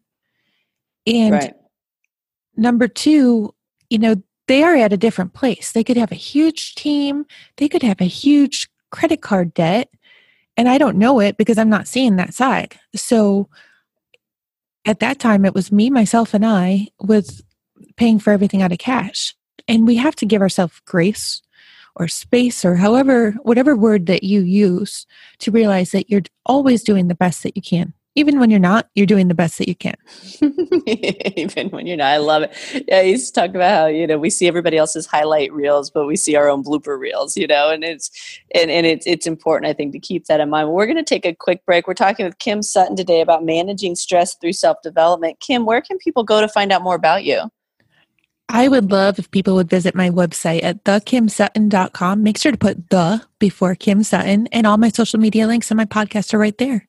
And 1.08 1.32
right. 1.32 1.54
number 2.58 2.90
two, 2.90 3.54
you 3.90 4.00
know, 4.00 4.16
they 4.48 4.64
are 4.64 4.76
at 4.76 4.92
a 4.92 4.98
different 4.98 5.34
place. 5.34 5.72
They 5.72 5.84
could 5.84 5.96
have 5.96 6.12
a 6.12 6.16
huge 6.16 6.76
team, 6.76 7.26
they 7.56 7.70
could 7.70 7.84
have 7.84 8.02
a 8.02 8.06
huge 8.06 8.70
credit 8.90 9.22
card 9.22 9.54
debt. 9.54 9.90
And 10.56 10.70
I 10.70 10.78
don't 10.78 10.98
know 10.98 11.20
it 11.20 11.38
because 11.38 11.58
I'm 11.58 11.70
not 11.70 11.88
seeing 11.88 12.16
that 12.16 12.34
side. 12.34 12.80
So 12.96 13.50
at 14.86 15.00
that 15.00 15.20
time, 15.20 15.46
it 15.46 15.54
was 15.54 15.72
me, 15.72 15.90
myself, 15.90 16.34
and 16.34 16.46
I 16.46 16.88
with 17.02 17.42
paying 17.96 18.20
for 18.20 18.32
everything 18.32 18.62
out 18.62 18.72
of 18.72 18.78
cash. 18.78 19.36
And 19.68 19.88
we 19.88 19.96
have 19.96 20.16
to 20.18 20.26
give 20.26 20.42
ourselves 20.42 20.80
grace 20.86 21.42
or 21.96 22.08
space 22.08 22.66
or 22.66 22.76
however, 22.76 23.32
whatever 23.44 23.76
word 23.76 24.08
that 24.08 24.24
you 24.24 24.42
use 24.42 25.06
to 25.40 25.52
realize 25.52 25.92
that 25.92 26.10
you're 26.10 26.24
always 26.46 26.84
doing 26.84 27.08
the 27.08 27.16
best 27.16 27.44
that 27.44 27.56
you 27.56 27.62
can. 27.62 27.94
Even 28.16 28.40
when 28.40 28.52
you're 28.52 28.60
not, 28.60 28.90
you're 28.94 29.08
doing 29.08 29.28
the 29.28 29.34
best 29.34 29.58
that 29.58 29.68
you 29.68 29.76
can. 29.76 29.96
Even 31.36 31.70
when 31.70 31.88
you're 31.88 31.98
not. 31.98 32.12
I 32.12 32.18
love 32.18 32.44
it. 32.44 32.86
Yeah, 32.88 32.98
I 32.98 33.02
used 33.02 33.34
to 33.34 33.42
talk 33.42 33.50
about 33.50 33.76
how, 33.76 33.86
you 33.88 34.06
know, 34.06 34.20
we 34.20 34.30
see 34.30 34.48
everybody 34.48 34.78
else's 34.78 35.08
highlight 35.08 35.52
reels, 35.52 35.90
but 35.90 36.06
we 36.06 36.16
see 36.16 36.36
our 36.36 36.48
own 36.48 36.64
blooper 36.64 37.00
reels, 37.00 37.36
you 37.36 37.48
know, 37.48 37.72
and 37.72 37.84
it's 37.84 38.12
and, 38.54 38.70
and 38.70 38.86
it's 38.86 39.08
it's 39.08 39.26
important, 39.26 39.70
I 39.70 39.74
think, 39.74 39.94
to 39.94 40.00
keep 40.00 40.26
that 40.26 40.40
in 40.40 40.50
mind. 40.50 40.70
We're 40.70 40.86
gonna 40.86 41.04
take 41.04 41.26
a 41.26 41.34
quick 41.34 41.66
break. 41.66 41.88
We're 41.88 41.96
talking 41.96 42.26
with 42.26 42.38
Kim 42.38 42.62
Sutton 42.62 42.96
today 42.96 43.22
about 43.22 43.44
managing 43.44 43.96
stress 43.96 44.36
through 44.36 44.54
self-development. 44.54 45.40
Kim, 45.40 45.66
where 45.66 45.82
can 45.82 45.98
people 45.98 46.24
go 46.24 46.40
to 46.40 46.48
find 46.48 46.72
out 46.72 46.84
more 46.84 46.96
about 46.96 47.24
you? 47.24 47.50
I 48.50 48.68
would 48.68 48.92
love 48.92 49.18
if 49.18 49.32
people 49.32 49.56
would 49.56 49.70
visit 49.70 49.96
my 49.96 50.12
website 50.12 50.64
at 50.64 50.84
thekimsutton.com. 50.84 52.22
Make 52.22 52.38
sure 52.38 52.52
to 52.52 52.58
put 52.58 52.92
the 52.92 53.26
before 53.40 53.74
Kim 53.74 54.04
Sutton, 54.04 54.48
and 54.52 54.68
all 54.68 54.78
my 54.78 54.90
social 54.90 55.20
media 55.20 55.48
links 55.48 55.72
and 55.72 55.78
my 55.78 55.86
podcast 55.86 56.36
are 56.36 56.40
right 56.40 56.58
there. 56.60 56.88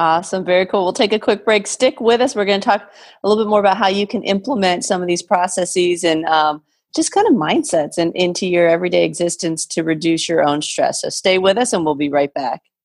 Awesome. 0.00 0.46
Very 0.46 0.64
cool. 0.64 0.84
We'll 0.84 0.94
take 0.94 1.12
a 1.12 1.18
quick 1.18 1.44
break. 1.44 1.66
Stick 1.66 2.00
with 2.00 2.22
us. 2.22 2.34
We're 2.34 2.46
going 2.46 2.58
to 2.58 2.64
talk 2.64 2.90
a 3.22 3.28
little 3.28 3.44
bit 3.44 3.50
more 3.50 3.60
about 3.60 3.76
how 3.76 3.88
you 3.88 4.06
can 4.06 4.22
implement 4.22 4.82
some 4.82 5.02
of 5.02 5.08
these 5.08 5.22
processes 5.22 6.04
and 6.04 6.24
um, 6.24 6.62
just 6.96 7.12
kind 7.12 7.26
of 7.26 7.34
mindsets 7.34 7.98
and 7.98 8.16
into 8.16 8.46
your 8.46 8.66
everyday 8.66 9.04
existence 9.04 9.66
to 9.66 9.82
reduce 9.82 10.26
your 10.26 10.42
own 10.42 10.62
stress. 10.62 11.02
So 11.02 11.10
stay 11.10 11.36
with 11.36 11.58
us 11.58 11.74
and 11.74 11.84
we'll 11.84 11.96
be 11.96 12.08
right 12.08 12.32
back. 12.32 12.62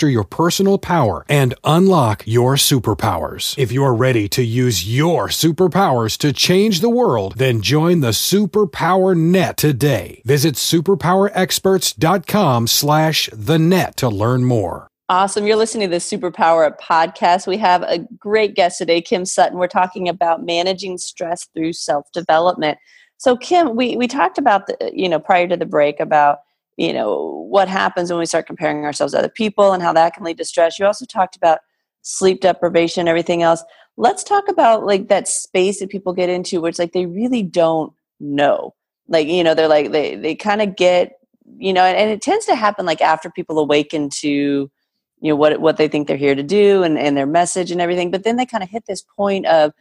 master 0.00 0.08
your 0.08 0.24
personal 0.24 0.78
power 0.78 1.26
and 1.28 1.52
unlock 1.62 2.22
your 2.26 2.54
superpowers. 2.54 3.54
If 3.58 3.70
you're 3.70 3.92
ready 3.94 4.30
to 4.30 4.42
use 4.42 4.88
your 4.88 5.28
superpowers 5.28 6.16
to 6.18 6.32
change 6.32 6.80
the 6.80 6.88
world, 6.88 7.34
then 7.36 7.60
join 7.60 8.00
the 8.00 8.12
Superpower 8.12 9.14
Net 9.14 9.58
today. 9.58 10.22
Visit 10.24 10.54
superpowerexperts.com 10.54 12.66
slash 12.66 13.28
the 13.32 13.58
net 13.58 13.98
to 13.98 14.08
learn 14.08 14.44
more. 14.44 14.88
Awesome. 15.10 15.46
You're 15.46 15.56
listening 15.56 15.90
to 15.90 15.96
the 15.96 16.00
Superpower 16.00 16.66
Up 16.66 16.80
podcast. 16.80 17.46
We 17.46 17.58
have 17.58 17.82
a 17.82 17.98
great 18.18 18.54
guest 18.54 18.78
today, 18.78 19.02
Kim 19.02 19.26
Sutton. 19.26 19.58
We're 19.58 19.66
talking 19.66 20.08
about 20.08 20.42
managing 20.44 20.96
stress 20.98 21.46
through 21.52 21.74
self 21.74 22.10
development. 22.12 22.78
So, 23.18 23.36
Kim, 23.36 23.76
we, 23.76 23.96
we 23.96 24.06
talked 24.06 24.38
about, 24.38 24.66
the, 24.66 24.90
you 24.94 25.10
know, 25.10 25.18
prior 25.18 25.46
to 25.48 25.56
the 25.56 25.66
break 25.66 26.00
about 26.00 26.38
you 26.80 26.94
know 26.94 27.44
what 27.50 27.68
happens 27.68 28.10
when 28.10 28.18
we 28.18 28.24
start 28.24 28.46
comparing 28.46 28.86
ourselves 28.86 29.12
to 29.12 29.18
other 29.18 29.28
people 29.28 29.72
and 29.72 29.82
how 29.82 29.92
that 29.92 30.14
can 30.14 30.24
lead 30.24 30.38
to 30.38 30.46
stress. 30.46 30.78
You 30.78 30.86
also 30.86 31.04
talked 31.04 31.36
about 31.36 31.58
sleep 32.00 32.40
deprivation 32.40 33.06
everything 33.06 33.42
else. 33.42 33.62
Let's 33.98 34.24
talk 34.24 34.48
about 34.48 34.86
like 34.86 35.08
that 35.08 35.28
space 35.28 35.80
that 35.80 35.90
people 35.90 36.14
get 36.14 36.30
into 36.30 36.58
where 36.58 36.70
it's 36.70 36.78
like 36.78 36.94
they 36.94 37.04
really 37.04 37.42
don't 37.42 37.92
know. 38.18 38.74
Like 39.08 39.28
you 39.28 39.44
know 39.44 39.54
they're 39.54 39.68
like 39.68 39.92
they 39.92 40.16
they 40.16 40.34
kind 40.34 40.62
of 40.62 40.74
get 40.74 41.12
you 41.58 41.74
know 41.74 41.84
and, 41.84 41.98
and, 41.98 42.10
it 42.10 42.22
tends 42.22 42.46
to 42.46 42.54
happen 42.54 42.86
like 42.86 43.02
after 43.02 43.30
people 43.30 43.58
awaken 43.58 44.08
to 44.20 44.30
you 44.30 44.70
know 45.20 45.36
what 45.36 45.60
what 45.60 45.76
they 45.76 45.86
think 45.88 46.08
they're 46.08 46.16
here 46.16 46.34
to 46.34 46.42
do 46.42 46.82
and 46.82 46.98
and 46.98 47.14
their 47.14 47.26
message 47.26 47.70
and 47.70 47.80
everything 47.80 48.10
but 48.10 48.24
then 48.24 48.36
they 48.36 48.46
kind 48.46 48.62
of 48.62 48.70
hit 48.70 48.84
this 48.86 49.04
point 49.16 49.44
of 49.46 49.72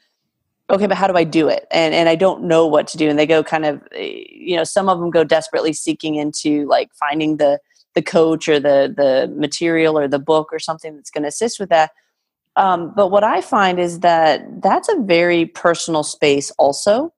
okay 0.70 0.88
but 0.88 0.98
how 0.98 1.08
do 1.08 1.16
i 1.16 1.24
do 1.24 1.48
it? 1.48 1.68
And 1.72 1.94
and 1.94 2.10
i 2.10 2.16
don't 2.16 2.44
know 2.44 2.68
what 2.68 2.88
to 2.90 2.98
do. 2.98 3.10
And 3.10 3.18
they 3.18 3.26
go 3.26 3.44
kind 3.44 3.66
of 3.66 3.82
eh, 3.96 4.24
you 4.30 4.56
know 4.56 4.64
some 4.64 4.90
of 4.90 5.00
them 5.00 5.10
go 5.10 5.24
desperately 5.24 5.74
seeking 5.74 6.16
into 6.16 6.68
like 6.68 6.90
finding 6.94 7.38
the 7.38 7.60
the 7.96 8.02
coach 8.02 8.48
or 8.48 8.60
the 8.60 8.94
the 8.96 9.34
material 9.36 9.98
or 9.98 10.08
the 10.08 10.20
book 10.20 10.50
or 10.52 10.60
something 10.60 10.96
that's 10.96 11.12
going 11.12 11.24
to 11.24 11.30
assist 11.30 11.60
with 11.60 11.70
that. 11.70 11.92
Um, 12.56 12.94
but 12.96 13.10
what 13.10 13.24
i 13.24 13.42
find 13.42 13.80
is 13.80 14.02
that 14.02 14.62
that's 14.62 14.90
a 14.90 14.98
very 15.02 15.46
personal 15.46 16.04
space 16.04 16.52
also. 16.52 17.14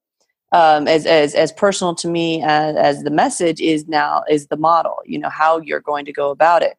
Um, 0.53 0.85
as, 0.85 1.05
as 1.05 1.33
as 1.33 1.53
personal 1.53 1.95
to 1.95 2.09
me 2.09 2.43
as, 2.43 2.75
as 2.75 3.03
the 3.03 3.09
message 3.09 3.61
is 3.61 3.87
now 3.87 4.23
is 4.29 4.47
the 4.47 4.57
model 4.57 4.97
you 5.05 5.17
know 5.17 5.29
how 5.29 5.59
you're 5.59 5.79
going 5.79 6.05
to 6.05 6.13
go 6.13 6.29
about 6.29 6.61
it. 6.61 6.77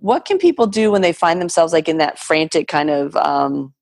What 0.00 0.24
can 0.24 0.38
people 0.38 0.66
do 0.66 0.90
when 0.90 1.02
they 1.02 1.12
find 1.12 1.40
themselves 1.40 1.72
like 1.72 1.88
in 1.88 1.98
that 1.98 2.18
frantic 2.18 2.66
kind 2.66 2.90
of 2.90 3.14
um, 3.14 3.72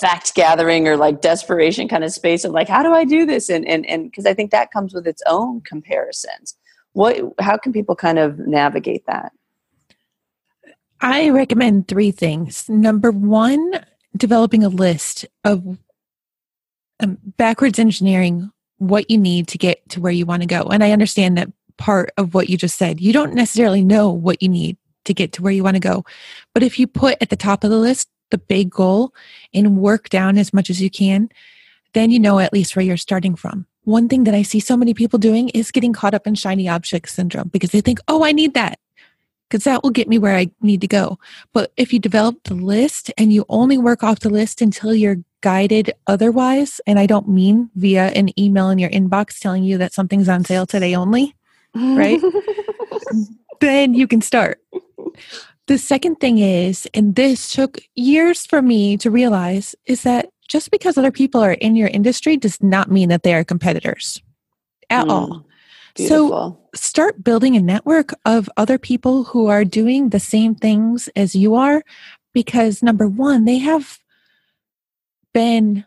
fact 0.00 0.34
gathering 0.34 0.88
or 0.88 0.96
like 0.96 1.20
desperation 1.20 1.88
kind 1.88 2.04
of 2.04 2.12
space 2.12 2.44
of 2.44 2.52
like 2.52 2.68
how 2.68 2.82
do 2.82 2.92
i 2.92 3.04
do 3.04 3.24
this? 3.24 3.48
And 3.48 3.66
and 3.66 3.86
and 3.86 4.10
because 4.10 4.26
i 4.26 4.34
think 4.34 4.50
that 4.50 4.70
comes 4.72 4.94
with 4.94 5.06
its 5.06 5.22
own 5.26 5.60
comparisons. 5.62 6.56
What 6.92 7.20
how 7.40 7.56
can 7.56 7.72
people 7.72 7.96
kind 7.96 8.18
of 8.18 8.38
navigate 8.38 9.06
that? 9.06 9.32
I 11.00 11.30
recommend 11.30 11.88
three 11.88 12.10
things. 12.10 12.68
Number 12.68 13.10
one 13.10 13.84
developing 14.16 14.64
a 14.64 14.68
list 14.68 15.26
of 15.44 15.78
um, 17.00 17.18
backwards 17.36 17.78
engineering 17.78 18.50
what 18.78 19.10
you 19.10 19.18
need 19.18 19.48
to 19.48 19.58
get 19.58 19.88
to 19.90 20.00
where 20.00 20.12
you 20.12 20.26
want 20.26 20.42
to 20.42 20.48
go. 20.48 20.62
And 20.62 20.84
i 20.84 20.92
understand 20.92 21.36
that 21.38 21.50
part 21.76 22.10
of 22.16 22.34
what 22.34 22.48
you 22.48 22.56
just 22.56 22.78
said. 22.78 23.00
You 23.00 23.12
don't 23.12 23.34
necessarily 23.34 23.84
know 23.84 24.10
what 24.10 24.42
you 24.42 24.48
need 24.48 24.76
to 25.04 25.14
get 25.14 25.32
to 25.32 25.42
where 25.42 25.52
you 25.52 25.62
want 25.62 25.76
to 25.76 25.80
go. 25.80 26.04
But 26.52 26.62
if 26.62 26.78
you 26.78 26.86
put 26.86 27.18
at 27.20 27.30
the 27.30 27.36
top 27.36 27.64
of 27.64 27.70
the 27.70 27.78
list 27.78 28.08
the 28.30 28.38
big 28.38 28.70
goal 28.70 29.14
and 29.52 29.78
work 29.78 30.08
down 30.08 30.38
as 30.38 30.52
much 30.52 30.70
as 30.70 30.80
you 30.80 30.90
can, 30.90 31.28
then 31.92 32.10
you 32.10 32.18
know 32.18 32.38
at 32.38 32.52
least 32.52 32.74
where 32.76 32.84
you're 32.84 32.96
starting 32.96 33.36
from. 33.36 33.66
One 33.84 34.08
thing 34.08 34.24
that 34.24 34.34
I 34.34 34.42
see 34.42 34.60
so 34.60 34.76
many 34.76 34.94
people 34.94 35.18
doing 35.18 35.50
is 35.50 35.70
getting 35.70 35.92
caught 35.92 36.14
up 36.14 36.26
in 36.26 36.34
shiny 36.34 36.68
object 36.68 37.10
syndrome 37.10 37.48
because 37.48 37.70
they 37.70 37.80
think, 37.80 37.98
oh, 38.08 38.24
I 38.24 38.32
need 38.32 38.54
that 38.54 38.78
because 39.48 39.64
that 39.64 39.82
will 39.82 39.90
get 39.90 40.08
me 40.08 40.18
where 40.18 40.36
I 40.36 40.50
need 40.62 40.80
to 40.80 40.88
go. 40.88 41.18
But 41.52 41.72
if 41.76 41.92
you 41.92 41.98
develop 41.98 42.42
the 42.44 42.54
list 42.54 43.12
and 43.16 43.32
you 43.32 43.44
only 43.48 43.78
work 43.78 44.02
off 44.02 44.20
the 44.20 44.30
list 44.30 44.60
until 44.60 44.94
you're 44.94 45.18
guided 45.42 45.92
otherwise, 46.06 46.80
and 46.86 46.98
I 46.98 47.06
don't 47.06 47.28
mean 47.28 47.70
via 47.76 48.06
an 48.08 48.36
email 48.40 48.70
in 48.70 48.78
your 48.78 48.90
inbox 48.90 49.38
telling 49.38 49.62
you 49.62 49.78
that 49.78 49.92
something's 49.92 50.28
on 50.28 50.44
sale 50.44 50.66
today 50.66 50.94
only, 50.94 51.36
right? 51.74 52.20
then 53.60 53.94
you 53.94 54.08
can 54.08 54.20
start. 54.20 54.60
The 55.66 55.78
second 55.78 56.16
thing 56.16 56.38
is, 56.38 56.86
and 56.92 57.14
this 57.14 57.50
took 57.50 57.78
years 57.94 58.44
for 58.44 58.60
me 58.60 58.96
to 58.98 59.10
realize, 59.10 59.74
is 59.86 60.02
that 60.02 60.28
just 60.48 60.70
because 60.70 60.98
other 60.98 61.10
people 61.10 61.42
are 61.42 61.52
in 61.52 61.74
your 61.74 61.88
industry 61.88 62.36
does 62.36 62.62
not 62.62 62.90
mean 62.90 63.08
that 63.08 63.22
they 63.22 63.34
are 63.34 63.44
competitors 63.44 64.20
at 64.90 65.06
mm, 65.06 65.10
all. 65.10 65.46
Beautiful. 65.94 66.28
So 66.28 66.78
start 66.78 67.24
building 67.24 67.56
a 67.56 67.62
network 67.62 68.12
of 68.24 68.50
other 68.56 68.78
people 68.78 69.24
who 69.24 69.46
are 69.46 69.64
doing 69.64 70.10
the 70.10 70.20
same 70.20 70.54
things 70.54 71.08
as 71.16 71.34
you 71.34 71.54
are 71.54 71.82
because 72.34 72.82
number 72.82 73.06
one, 73.08 73.44
they 73.44 73.58
have 73.58 73.98
been 75.32 75.84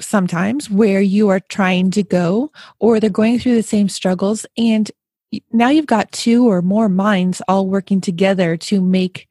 sometimes 0.00 0.68
where 0.70 1.00
you 1.00 1.28
are 1.28 1.40
trying 1.40 1.90
to 1.92 2.02
go 2.02 2.50
or 2.78 2.98
they're 2.98 3.10
going 3.10 3.38
through 3.38 3.54
the 3.54 3.62
same 3.62 3.88
struggles 3.88 4.46
and 4.56 4.90
now 5.52 5.68
you've 5.68 5.86
got 5.86 6.12
two 6.12 6.48
or 6.50 6.62
more 6.62 6.88
minds 6.88 7.40
all 7.46 7.66
working 7.66 8.00
together 8.00 8.56
to 8.56 8.80
make 8.80 9.28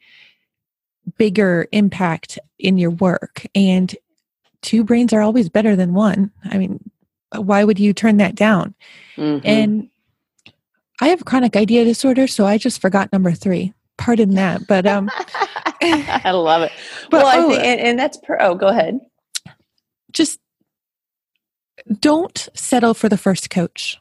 bigger 1.17 1.67
impact 1.71 2.39
in 2.57 2.77
your 2.77 2.91
work. 2.91 3.45
And 3.55 3.93
two 4.61 4.83
brains 4.83 5.13
are 5.13 5.21
always 5.21 5.49
better 5.49 5.75
than 5.75 5.93
one. 5.93 6.31
I 6.45 6.57
mean 6.57 6.79
why 7.35 7.63
would 7.63 7.79
you 7.79 7.93
turn 7.93 8.17
that 8.17 8.35
down? 8.35 8.73
Mm-hmm. 9.17 9.45
and 9.45 9.89
i 11.01 11.09
have 11.09 11.25
chronic 11.25 11.57
idea 11.57 11.83
disorder 11.83 12.25
so 12.25 12.45
i 12.45 12.57
just 12.57 12.79
forgot 12.79 13.11
number 13.11 13.31
three. 13.31 13.73
Pardon 13.97 14.35
that 14.35 14.65
but 14.67 14.85
um 14.85 15.09
i 15.81 16.31
love 16.31 16.63
it. 16.63 16.71
But, 17.09 17.23
well 17.23 17.27
i 17.27 17.37
oh, 17.37 17.49
think 17.49 17.63
and, 17.63 17.79
and 17.81 17.99
that's 17.99 18.17
per 18.17 18.37
oh 18.39 18.55
go 18.55 18.67
ahead. 18.67 18.99
Just 20.11 20.39
don't 21.99 22.49
settle 22.53 22.93
for 22.93 23.09
the 23.09 23.17
first 23.17 23.49
coach 23.49 23.99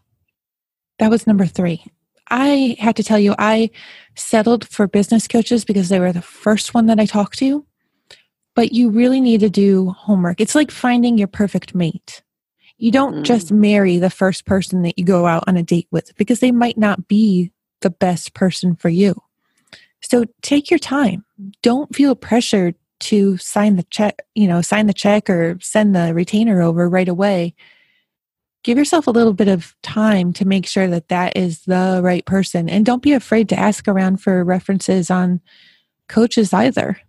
that 0.99 1.11
was 1.11 1.27
number 1.27 1.47
three. 1.47 1.85
I 2.31 2.77
had 2.79 2.97
to 2.97 3.03
tell 3.03 3.19
you, 3.19 3.35
I 3.39 3.71
settled 4.15 4.69
for 4.69 4.87
business 4.87 5.27
coaches 5.27 5.65
because 5.65 5.89
they 5.89 6.01
were 6.01 6.13
the 6.13 6.23
first 6.23 6.75
one 6.75 6.87
that 6.87 7.01
I 7.01 7.07
talked 7.07 7.39
to. 7.39 7.65
But 8.55 8.73
you 8.73 8.91
really 8.91 9.21
need 9.21 9.41
to 9.41 9.49
do 9.49 9.91
homework. 9.91 10.41
It's 10.41 10.55
like 10.55 10.71
finding 10.71 11.17
your 11.17 11.29
perfect 11.29 11.75
mate. 11.75 12.23
You 12.77 12.91
don't 12.91 13.17
mm. 13.17 13.23
just 13.23 13.53
marry 13.53 13.99
the 13.99 14.11
first 14.11 14.47
person 14.47 14.83
that 14.83 14.99
you 14.99 15.05
go 15.05 15.27
out 15.27 15.45
on 15.47 15.57
a 15.57 15.63
date 15.63 15.89
with 15.91 16.15
because 16.17 16.41
they 16.41 16.53
might 16.53 16.77
not 16.77 17.09
be 17.09 17.53
the 17.81 17.91
best 17.91 18.35
person 18.35 18.75
for 18.75 18.89
you. 18.89 19.21
So 20.01 20.25
take 20.43 20.71
your 20.71 20.79
time. 20.79 21.25
Don't 21.63 21.95
feel 21.95 22.15
pressured 22.15 22.75
to 23.01 23.37
sign 23.37 23.77
the 23.77 23.85
check, 23.85 24.23
you 24.35 24.49
know, 24.49 24.61
sign 24.61 24.87
the 24.87 24.93
check 24.93 25.31
or 25.31 25.57
send 25.61 25.95
the 25.95 26.13
retainer 26.13 26.61
over 26.61 26.89
right 26.89 27.09
away 27.09 27.55
give 28.65 28.79
yourself 28.79 29.07
a 29.07 29.13
little 29.13 29.33
bit 29.33 29.49
of 29.49 29.75
time 29.83 30.33
to 30.35 30.45
make 30.45 30.67
sure 30.67 30.89
that 30.89 31.09
that 31.09 31.37
is 31.37 31.63
the 31.63 32.01
right 32.03 32.25
person. 32.25 32.69
And 32.69 32.85
don't 32.85 33.03
be 33.03 33.13
afraid 33.13 33.49
to 33.51 33.59
ask 33.59 33.87
around 33.89 34.19
for 34.19 34.45
references 34.45 35.11
on 35.11 35.41
coaches 36.09 36.53
either. 36.53 37.01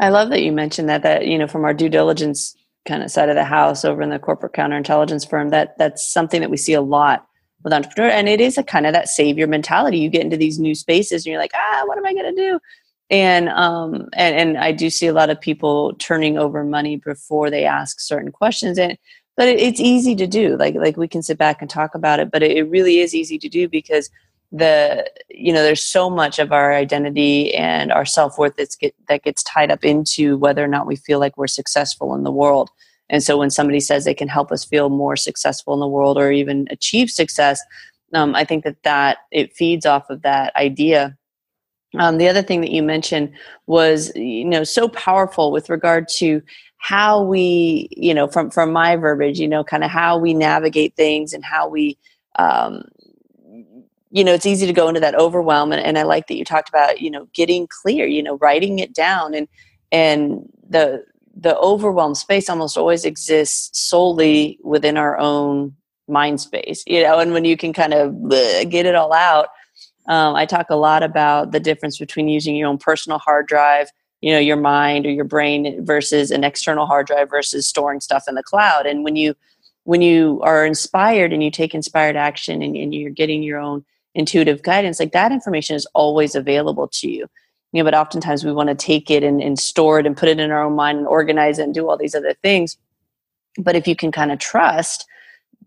I 0.00 0.08
love 0.08 0.30
that 0.30 0.42
you 0.42 0.52
mentioned 0.52 0.88
that 0.88 1.02
that 1.02 1.26
you 1.26 1.38
know 1.38 1.46
from 1.46 1.64
our 1.64 1.74
due 1.74 1.88
diligence 1.88 2.56
kind 2.86 3.02
of 3.02 3.10
side 3.10 3.28
of 3.28 3.34
the 3.34 3.44
house 3.44 3.84
over 3.84 4.02
in 4.02 4.10
the 4.10 4.18
corporate 4.18 4.54
counterintelligence 4.54 5.28
firm 5.28 5.50
that 5.50 5.76
that's 5.76 6.10
something 6.10 6.40
that 6.40 6.50
we 6.50 6.56
see 6.56 6.72
a 6.72 6.80
lot 6.80 7.26
with 7.62 7.72
entrepreneur 7.72 8.10
and 8.10 8.28
it 8.28 8.40
is 8.40 8.56
a 8.56 8.62
kind 8.62 8.86
of 8.86 8.92
that 8.92 9.08
savior 9.08 9.46
mentality. 9.46 9.98
You 9.98 10.08
get 10.08 10.22
into 10.22 10.36
these 10.36 10.58
new 10.58 10.74
spaces 10.74 11.24
and 11.24 11.30
you're 11.30 11.40
like 11.40 11.52
ah 11.54 11.82
what 11.86 11.98
am 11.98 12.06
i 12.06 12.12
going 12.12 12.34
to 12.34 12.42
do? 12.42 12.60
And 13.10 13.48
um 13.50 14.08
and 14.14 14.36
and 14.36 14.58
i 14.58 14.72
do 14.72 14.90
see 14.90 15.06
a 15.06 15.12
lot 15.12 15.30
of 15.30 15.40
people 15.40 15.94
turning 15.98 16.38
over 16.38 16.64
money 16.64 16.96
before 16.96 17.50
they 17.50 17.64
ask 17.64 18.00
certain 18.00 18.32
questions 18.32 18.78
and 18.78 18.98
but 19.38 19.48
it, 19.48 19.58
it's 19.58 19.80
easy 19.80 20.14
to 20.14 20.26
do 20.26 20.56
like 20.58 20.74
like 20.74 20.98
we 20.98 21.08
can 21.08 21.22
sit 21.22 21.38
back 21.38 21.62
and 21.62 21.70
talk 21.70 21.94
about 21.94 22.20
it 22.20 22.30
but 22.30 22.42
it, 22.42 22.56
it 22.58 22.64
really 22.64 22.98
is 22.98 23.14
easy 23.14 23.38
to 23.38 23.48
do 23.48 23.66
because 23.68 24.10
the 24.50 25.10
you 25.28 25.52
know 25.52 25.62
there's 25.62 25.82
so 25.82 26.08
much 26.08 26.38
of 26.38 26.52
our 26.52 26.72
identity 26.72 27.54
and 27.54 27.92
our 27.92 28.06
self-worth 28.06 28.56
that's 28.56 28.76
get, 28.76 28.94
that 29.08 29.22
gets 29.22 29.42
tied 29.42 29.70
up 29.70 29.84
into 29.84 30.38
whether 30.38 30.64
or 30.64 30.68
not 30.68 30.86
we 30.86 30.96
feel 30.96 31.18
like 31.18 31.36
we're 31.36 31.46
successful 31.46 32.14
in 32.14 32.22
the 32.22 32.32
world. 32.32 32.70
And 33.10 33.22
so 33.22 33.36
when 33.36 33.50
somebody 33.50 33.80
says 33.80 34.04
they 34.04 34.14
can 34.14 34.28
help 34.28 34.50
us 34.52 34.64
feel 34.64 34.88
more 34.88 35.16
successful 35.16 35.74
in 35.74 35.80
the 35.80 35.88
world 35.88 36.18
or 36.18 36.30
even 36.30 36.66
achieve 36.70 37.10
success 37.10 37.60
um, 38.14 38.34
i 38.34 38.44
think 38.44 38.64
that 38.64 38.82
that 38.84 39.18
it 39.30 39.54
feeds 39.54 39.84
off 39.84 40.08
of 40.08 40.22
that 40.22 40.54
idea. 40.56 41.16
Um, 41.98 42.18
the 42.18 42.28
other 42.28 42.42
thing 42.42 42.60
that 42.60 42.70
you 42.70 42.82
mentioned 42.82 43.32
was, 43.66 44.14
you 44.14 44.44
know, 44.44 44.62
so 44.62 44.88
powerful 44.88 45.50
with 45.50 45.70
regard 45.70 46.06
to 46.18 46.42
how 46.78 47.22
we, 47.22 47.88
you 47.90 48.14
know, 48.14 48.28
from 48.28 48.50
from 48.50 48.72
my 48.72 48.96
verbiage, 48.96 49.38
you 49.38 49.48
know, 49.48 49.64
kind 49.64 49.84
of 49.84 49.90
how 49.90 50.16
we 50.16 50.32
navigate 50.32 50.94
things 50.96 51.32
and 51.32 51.44
how 51.44 51.68
we, 51.68 51.98
um, 52.36 52.84
you 54.10 54.24
know, 54.24 54.32
it's 54.32 54.46
easy 54.46 54.66
to 54.66 54.72
go 54.72 54.88
into 54.88 55.00
that 55.00 55.14
overwhelm. 55.16 55.72
And, 55.72 55.82
and 55.82 55.98
I 55.98 56.02
like 56.04 56.28
that 56.28 56.36
you 56.36 56.44
talked 56.44 56.68
about, 56.68 57.00
you 57.00 57.10
know, 57.10 57.28
getting 57.34 57.66
clear, 57.66 58.06
you 58.06 58.22
know, 58.22 58.38
writing 58.38 58.78
it 58.78 58.94
down 58.94 59.34
and 59.34 59.48
and 59.92 60.48
the 60.68 61.04
the 61.36 61.56
overwhelm 61.58 62.14
space 62.14 62.48
almost 62.48 62.76
always 62.76 63.04
exists 63.04 63.78
solely 63.78 64.58
within 64.62 64.96
our 64.96 65.18
own 65.18 65.74
mind 66.08 66.40
space, 66.40 66.82
you 66.86 67.02
know, 67.02 67.18
and 67.18 67.32
when 67.32 67.44
you 67.44 67.56
can 67.56 67.72
kind 67.72 67.94
of 67.94 68.12
bleh, 68.12 68.68
get 68.68 68.86
it 68.86 68.94
all 68.94 69.12
out. 69.12 69.48
Um, 70.08 70.34
I 70.34 70.46
talk 70.46 70.66
a 70.70 70.76
lot 70.76 71.02
about 71.02 71.52
the 71.52 71.60
difference 71.60 71.98
between 71.98 72.28
using 72.28 72.56
your 72.56 72.68
own 72.68 72.78
personal 72.78 73.18
hard 73.18 73.46
drive, 73.46 73.90
you 74.20 74.32
know, 74.32 74.38
your 74.38 74.56
mind 74.56 75.06
or 75.06 75.10
your 75.10 75.24
brain 75.24 75.84
versus 75.84 76.30
an 76.30 76.44
external 76.44 76.86
hard 76.86 77.06
drive 77.06 77.30
versus 77.30 77.66
storing 77.66 78.00
stuff 78.00 78.24
in 78.28 78.34
the 78.34 78.42
cloud. 78.42 78.86
And 78.86 79.04
when 79.04 79.16
you 79.16 79.34
when 79.84 80.02
you 80.02 80.40
are 80.42 80.66
inspired 80.66 81.32
and 81.32 81.42
you 81.42 81.50
take 81.50 81.74
inspired 81.74 82.16
action 82.16 82.60
and, 82.60 82.76
and 82.76 82.94
you're 82.94 83.10
getting 83.10 83.42
your 83.42 83.58
own 83.58 83.84
intuitive 84.14 84.62
guidance, 84.62 85.00
like 85.00 85.12
that 85.12 85.32
information 85.32 85.76
is 85.76 85.86
always 85.94 86.34
available 86.34 86.88
to 86.88 87.08
you 87.08 87.26
you 87.72 87.82
know 87.82 87.84
but 87.84 87.94
oftentimes 87.94 88.44
we 88.44 88.52
want 88.52 88.68
to 88.68 88.74
take 88.74 89.10
it 89.10 89.22
and, 89.22 89.42
and 89.42 89.58
store 89.58 89.98
it 89.98 90.06
and 90.06 90.16
put 90.16 90.28
it 90.28 90.40
in 90.40 90.50
our 90.50 90.64
own 90.64 90.74
mind 90.74 90.98
and 90.98 91.06
organize 91.06 91.58
it 91.58 91.64
and 91.64 91.74
do 91.74 91.88
all 91.88 91.96
these 91.96 92.14
other 92.14 92.34
things 92.42 92.76
but 93.58 93.76
if 93.76 93.86
you 93.86 93.96
can 93.96 94.12
kind 94.12 94.32
of 94.32 94.38
trust 94.38 95.06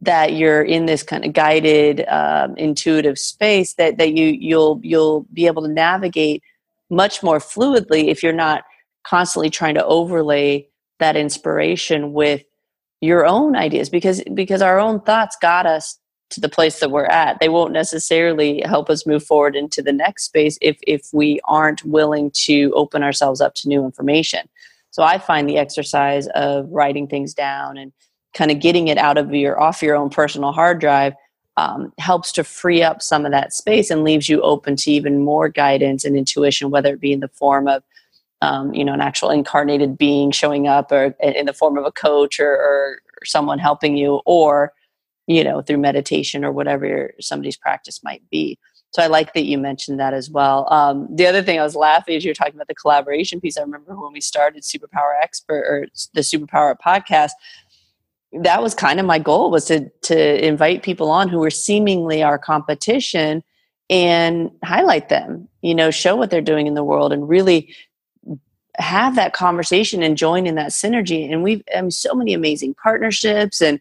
that 0.02 0.34
you're 0.34 0.64
in 0.64 0.88
this 0.88 1.04
kind 1.04 1.24
of 1.24 1.34
guided 1.34 2.06
um, 2.08 2.58
intuitive 2.58 3.20
space 3.20 3.74
that 3.76 3.98
that 3.98 4.14
you 4.14 4.28
you'll 4.28 4.80
you'll 4.84 5.26
be 5.34 5.48
able 5.48 5.62
to 5.62 5.68
navigate 5.68 6.42
much 6.92 7.24
more 7.24 7.40
fluidly 7.40 8.10
if 8.10 8.22
you're 8.22 8.34
not 8.34 8.64
constantly 9.04 9.50
trying 9.50 9.74
to 9.74 9.86
overlay 9.86 10.68
that 11.00 11.16
inspiration 11.16 12.14
with 12.14 12.44
your 13.00 13.26
own 13.26 13.56
ideas 13.56 13.90
because 13.90 14.22
because 14.36 14.62
our 14.62 14.80
own 14.80 15.02
thoughts 15.02 15.36
got 15.42 15.66
us 15.66 15.98
to 16.30 16.40
the 16.40 16.50
place 16.50 16.80
that 16.80 16.92
we're 16.92 17.06
at. 17.06 17.38
They 17.40 17.50
won't 17.50 17.74
necessarily 17.74 18.62
help 18.62 18.90
us 18.90 19.06
move 19.06 19.24
forward 19.24 19.56
into 19.56 19.82
the 19.82 19.92
next 19.92 20.26
space 20.26 20.58
if 20.62 20.78
if 20.86 21.10
we 21.12 21.40
aren't 21.46 21.84
willing 21.84 22.32
to 22.46 22.72
open 22.76 23.04
ourselves 23.04 23.42
up 23.42 23.56
to 23.56 23.68
new 23.68 23.84
information. 23.84 24.48
So 24.92 25.04
i 25.04 25.18
find 25.18 25.50
the 25.50 25.58
exercise 25.58 26.28
of 26.36 26.68
writing 26.70 27.08
things 27.08 27.34
down 27.34 27.78
and 27.78 27.92
kind 28.34 28.52
of 28.52 28.60
getting 28.60 28.88
it 28.88 28.98
out 28.98 29.18
of 29.18 29.34
your 29.34 29.60
off 29.60 29.82
your 29.82 29.96
own 29.96 30.10
personal 30.10 30.52
hard 30.52 30.80
drive 30.80 31.14
um, 31.58 31.94
helps 31.98 32.32
to 32.34 32.44
free 32.44 32.82
up 32.82 33.02
some 33.02 33.26
of 33.26 33.32
that 33.32 33.54
space 33.54 33.90
and 33.90 34.04
leaves 34.04 34.30
you 34.30 34.42
open 34.42 34.76
to 34.78 34.92
even 34.92 35.24
more 35.24 35.50
guidance 35.50 36.06
and 36.06 36.16
intuition 36.16 36.72
whether 36.72 36.94
it 36.94 37.02
be 37.02 37.12
in 37.12 37.20
the 37.20 37.28
form 37.28 37.68
of 37.68 37.84
um, 38.42 38.74
you 38.74 38.84
know 38.84 38.94
an 38.94 39.02
actual 39.02 39.30
incarnated 39.30 39.98
being 39.98 40.32
showing 40.32 40.68
up 40.68 40.92
or 40.92 41.16
in 41.22 41.46
the 41.46 41.54
form 41.54 41.78
of 41.78 41.86
a 41.86 41.92
coach 41.92 42.40
or, 42.40 42.52
or 42.52 43.02
someone 43.24 43.60
helping 43.60 43.98
you 43.98 44.22
or 44.26 44.74
you 45.28 45.44
know 45.44 45.62
through 45.62 45.78
meditation 45.78 46.44
or 46.44 46.52
whatever 46.52 47.14
somebody's 47.20 47.58
practice 47.58 48.04
might 48.04 48.24
be. 48.30 48.58
So 48.92 49.02
i 49.02 49.08
like 49.08 49.34
that 49.34 49.46
you 49.46 49.58
mentioned 49.58 50.00
that 50.00 50.14
as 50.14 50.30
well. 50.30 50.72
Um, 50.72 51.08
the 51.14 51.28
other 51.28 51.44
thing 51.44 51.60
i 51.60 51.64
was 51.64 51.76
laughing 51.76 52.16
as 52.16 52.26
you 52.26 52.30
were 52.30 52.36
talking 52.36 52.56
about 52.56 52.68
the 52.68 52.76
collaboration 52.76 53.40
piece 53.40 53.58
i 53.58 53.62
remember 53.62 54.00
when 54.00 54.14
we 54.14 54.22
started 54.22 54.64
superpower 54.64 55.14
expert 55.22 55.64
or 55.68 55.88
the 56.14 56.22
superpower 56.22 56.76
podcast 56.84 57.32
that 58.34 58.64
was 58.64 58.74
kind 58.74 59.00
of 59.00 59.06
my 59.06 59.20
goal 59.20 59.52
was 59.52 59.66
to 59.66 59.90
to 60.02 60.46
invite 60.46 60.84
people 60.84 61.10
on 61.12 61.28
who 61.28 61.40
were 61.40 61.50
seemingly 61.50 62.24
our 62.24 62.38
competition 62.38 63.44
and 63.90 64.50
highlight 64.64 65.10
them 65.10 65.48
you 65.62 65.76
know 65.76 65.92
show 65.92 66.16
what 66.16 66.30
they're 66.30 66.42
doing 66.42 66.68
in 66.68 66.74
the 66.74 66.84
world 66.84 67.12
and 67.12 67.28
really 67.28 67.76
have 68.78 69.16
that 69.16 69.34
conversation 69.34 70.02
and 70.02 70.18
join 70.18 70.48
in 70.48 70.56
that 70.56 70.72
synergy 70.72 71.32
and 71.32 71.44
we've 71.44 71.62
I 71.76 71.82
mean, 71.82 71.92
so 71.92 72.14
many 72.14 72.34
amazing 72.34 72.74
partnerships 72.76 73.62
and 73.62 73.80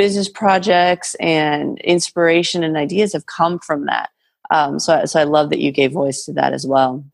business 0.00 0.30
projects 0.30 1.14
and 1.16 1.78
inspiration 1.80 2.64
and 2.64 2.74
ideas 2.74 3.12
have 3.12 3.26
come 3.26 3.58
from 3.58 3.84
that. 3.84 4.08
Um, 4.50 4.78
so, 4.78 5.04
so 5.04 5.20
I 5.20 5.24
love 5.24 5.50
that 5.50 5.60
you 5.60 5.70
gave 5.72 5.92
voice 5.92 6.24
to 6.24 6.32
that 6.32 6.54
as 6.54 6.66
well. 6.66 7.04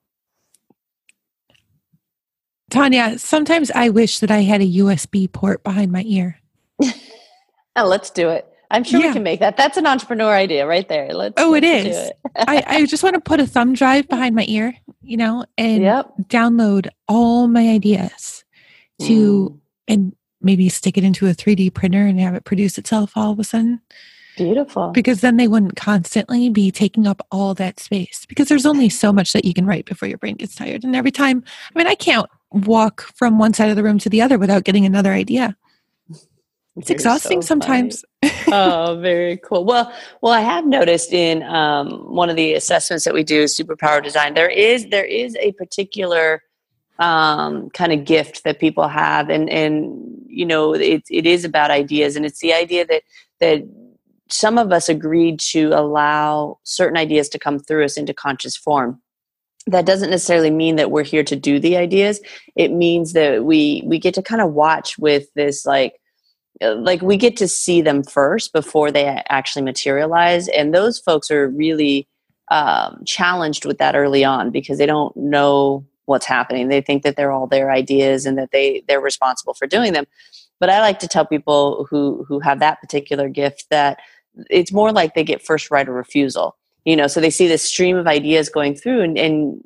Tonya, 2.70 3.18
sometimes 3.18 3.72
I 3.72 3.88
wish 3.88 4.20
that 4.20 4.30
I 4.30 4.42
had 4.42 4.61
a 4.61 4.72
USB 4.78 5.30
port 5.30 5.64
behind 5.64 5.90
my 5.90 6.04
ear. 6.06 6.38
Oh, 7.76 7.86
let's 7.86 8.10
do 8.10 8.28
it. 8.28 8.50
I'm 8.70 8.82
sure 8.82 9.00
yeah. 9.00 9.08
we 9.08 9.12
can 9.12 9.22
make 9.22 9.40
that. 9.40 9.56
That's 9.56 9.76
an 9.76 9.86
entrepreneur 9.86 10.32
idea 10.32 10.66
right 10.66 10.88
there. 10.88 11.12
Let's. 11.12 11.34
Oh, 11.36 11.50
let's 11.50 11.64
it 11.64 11.86
is. 11.86 11.96
It. 11.96 12.18
I, 12.36 12.64
I 12.66 12.86
just 12.86 13.02
want 13.02 13.14
to 13.14 13.20
put 13.20 13.38
a 13.38 13.46
thumb 13.46 13.74
drive 13.74 14.08
behind 14.08 14.34
my 14.34 14.44
ear, 14.48 14.74
you 15.02 15.16
know, 15.16 15.44
and 15.56 15.82
yep. 15.82 16.12
download 16.24 16.88
all 17.06 17.46
my 17.46 17.68
ideas 17.68 18.44
to 19.02 19.50
mm. 19.50 19.58
and 19.86 20.16
maybe 20.40 20.68
stick 20.68 20.98
it 20.98 21.04
into 21.04 21.26
a 21.26 21.34
3D 21.34 21.74
printer 21.74 22.06
and 22.06 22.18
have 22.20 22.34
it 22.34 22.44
produce 22.44 22.78
itself 22.78 23.12
all 23.16 23.32
of 23.32 23.38
a 23.38 23.44
sudden. 23.44 23.80
Beautiful. 24.36 24.90
Because 24.90 25.22
then 25.22 25.38
they 25.38 25.48
wouldn't 25.48 25.76
constantly 25.76 26.50
be 26.50 26.70
taking 26.70 27.06
up 27.06 27.26
all 27.30 27.54
that 27.54 27.80
space 27.80 28.26
because 28.26 28.48
there's 28.48 28.66
only 28.66 28.88
so 28.88 29.12
much 29.12 29.32
that 29.32 29.44
you 29.44 29.54
can 29.54 29.64
write 29.64 29.86
before 29.86 30.08
your 30.08 30.18
brain 30.18 30.36
gets 30.36 30.54
tired. 30.54 30.84
And 30.84 30.94
every 30.94 31.10
time, 31.10 31.42
I 31.74 31.78
mean, 31.78 31.86
I 31.86 31.94
can't 31.94 32.28
walk 32.50 33.02
from 33.14 33.38
one 33.38 33.54
side 33.54 33.70
of 33.70 33.76
the 33.76 33.82
room 33.82 33.98
to 34.00 34.10
the 34.10 34.20
other 34.20 34.38
without 34.38 34.64
getting 34.64 34.84
another 34.84 35.12
idea. 35.12 35.56
It's 36.76 36.90
exhausting 36.90 37.40
so 37.40 37.46
sometimes. 37.46 38.04
oh, 38.48 38.98
very 39.00 39.38
cool. 39.38 39.64
Well, 39.64 39.92
well, 40.20 40.32
I 40.32 40.40
have 40.40 40.66
noticed 40.66 41.12
in 41.12 41.42
um, 41.42 42.14
one 42.14 42.28
of 42.28 42.36
the 42.36 42.52
assessments 42.54 43.04
that 43.04 43.14
we 43.14 43.22
do, 43.24 43.44
superpower 43.44 44.02
design, 44.02 44.34
there 44.34 44.48
is 44.48 44.86
there 44.88 45.04
is 45.04 45.36
a 45.36 45.52
particular 45.52 46.42
um, 46.98 47.70
kind 47.70 47.92
of 47.92 48.04
gift 48.04 48.44
that 48.44 48.60
people 48.60 48.88
have, 48.88 49.30
and 49.30 49.48
and 49.48 50.22
you 50.26 50.44
know 50.44 50.74
it 50.74 51.02
it 51.10 51.26
is 51.26 51.44
about 51.44 51.70
ideas, 51.70 52.14
and 52.14 52.26
it's 52.26 52.40
the 52.40 52.52
idea 52.52 52.84
that 52.86 53.02
that 53.40 53.62
some 54.28 54.58
of 54.58 54.70
us 54.70 54.88
agreed 54.88 55.40
to 55.40 55.68
allow 55.68 56.58
certain 56.64 56.98
ideas 56.98 57.28
to 57.30 57.38
come 57.38 57.58
through 57.58 57.84
us 57.84 57.96
into 57.96 58.12
conscious 58.12 58.56
form 58.56 59.00
that 59.68 59.86
doesn't 59.86 60.10
necessarily 60.10 60.50
mean 60.50 60.76
that 60.76 60.90
we're 60.90 61.04
here 61.04 61.22
to 61.22 61.36
do 61.36 61.60
the 61.60 61.76
ideas 61.76 62.20
it 62.56 62.72
means 62.72 63.12
that 63.12 63.44
we 63.44 63.82
we 63.86 63.98
get 63.98 64.14
to 64.14 64.22
kind 64.22 64.42
of 64.42 64.52
watch 64.52 64.98
with 64.98 65.32
this 65.34 65.64
like 65.64 65.94
like 66.62 67.02
we 67.02 67.16
get 67.16 67.36
to 67.36 67.48
see 67.48 67.82
them 67.82 68.02
first 68.02 68.52
before 68.52 68.90
they 68.90 69.04
actually 69.28 69.62
materialize 69.62 70.48
and 70.48 70.74
those 70.74 70.98
folks 70.98 71.30
are 71.30 71.48
really 71.48 72.08
um, 72.50 73.02
challenged 73.04 73.64
with 73.64 73.78
that 73.78 73.96
early 73.96 74.24
on 74.24 74.50
because 74.50 74.78
they 74.78 74.86
don't 74.86 75.16
know 75.16 75.84
what's 76.06 76.26
happening. 76.26 76.68
They 76.68 76.80
think 76.80 77.02
that 77.02 77.16
they're 77.16 77.32
all 77.32 77.46
their 77.46 77.70
ideas 77.70 78.26
and 78.26 78.38
that 78.38 78.52
they 78.52 78.82
they're 78.88 79.00
responsible 79.00 79.54
for 79.54 79.66
doing 79.66 79.92
them. 79.92 80.06
But 80.58 80.70
I 80.70 80.80
like 80.80 80.98
to 81.00 81.08
tell 81.08 81.26
people 81.26 81.86
who 81.90 82.24
who 82.28 82.40
have 82.40 82.60
that 82.60 82.80
particular 82.80 83.28
gift 83.28 83.66
that 83.70 83.98
it's 84.48 84.72
more 84.72 84.92
like 84.92 85.14
they 85.14 85.24
get 85.24 85.44
first 85.44 85.70
right 85.70 85.88
of 85.88 85.94
refusal. 85.94 86.56
You 86.84 86.94
know, 86.94 87.08
so 87.08 87.20
they 87.20 87.30
see 87.30 87.48
this 87.48 87.62
stream 87.62 87.96
of 87.96 88.06
ideas 88.06 88.48
going 88.48 88.76
through 88.76 89.02
and, 89.02 89.18
and 89.18 89.64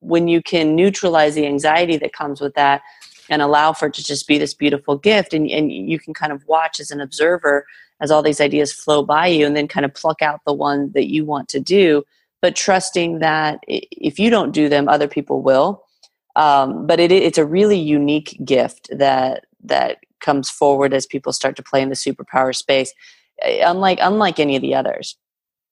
when 0.00 0.28
you 0.28 0.42
can 0.42 0.74
neutralize 0.74 1.34
the 1.34 1.46
anxiety 1.46 1.96
that 1.96 2.12
comes 2.12 2.40
with 2.40 2.54
that 2.54 2.82
and 3.30 3.42
allow 3.42 3.72
for 3.72 3.86
it 3.86 3.94
to 3.94 4.04
just 4.04 4.28
be 4.28 4.38
this 4.38 4.54
beautiful 4.54 4.96
gift 4.96 5.32
and, 5.32 5.50
and 5.50 5.72
you 5.72 5.98
can 5.98 6.14
kind 6.14 6.32
of 6.32 6.46
watch 6.46 6.80
as 6.80 6.90
an 6.90 7.00
observer 7.00 7.66
as 8.00 8.10
all 8.10 8.22
these 8.22 8.40
ideas 8.40 8.72
flow 8.72 9.02
by 9.02 9.26
you 9.26 9.46
and 9.46 9.56
then 9.56 9.68
kind 9.68 9.86
of 9.86 9.94
pluck 9.94 10.20
out 10.20 10.40
the 10.44 10.52
one 10.52 10.90
that 10.92 11.08
you 11.08 11.24
want 11.24 11.48
to 11.48 11.60
do 11.60 12.04
but 12.44 12.54
trusting 12.54 13.20
that 13.20 13.60
if 13.66 14.18
you 14.18 14.28
don't 14.28 14.52
do 14.52 14.68
them, 14.68 14.86
other 14.86 15.08
people 15.08 15.40
will. 15.40 15.82
Um, 16.36 16.86
but 16.86 17.00
it, 17.00 17.10
it's 17.10 17.38
a 17.38 17.46
really 17.46 17.78
unique 17.78 18.38
gift 18.44 18.90
that 18.92 19.46
that 19.62 19.96
comes 20.20 20.50
forward 20.50 20.92
as 20.92 21.06
people 21.06 21.32
start 21.32 21.56
to 21.56 21.62
play 21.62 21.80
in 21.80 21.88
the 21.88 21.94
superpower 21.94 22.54
space, 22.54 22.92
eh, 23.40 23.62
unlike 23.66 23.98
unlike 24.02 24.38
any 24.38 24.56
of 24.56 24.60
the 24.60 24.74
others. 24.74 25.16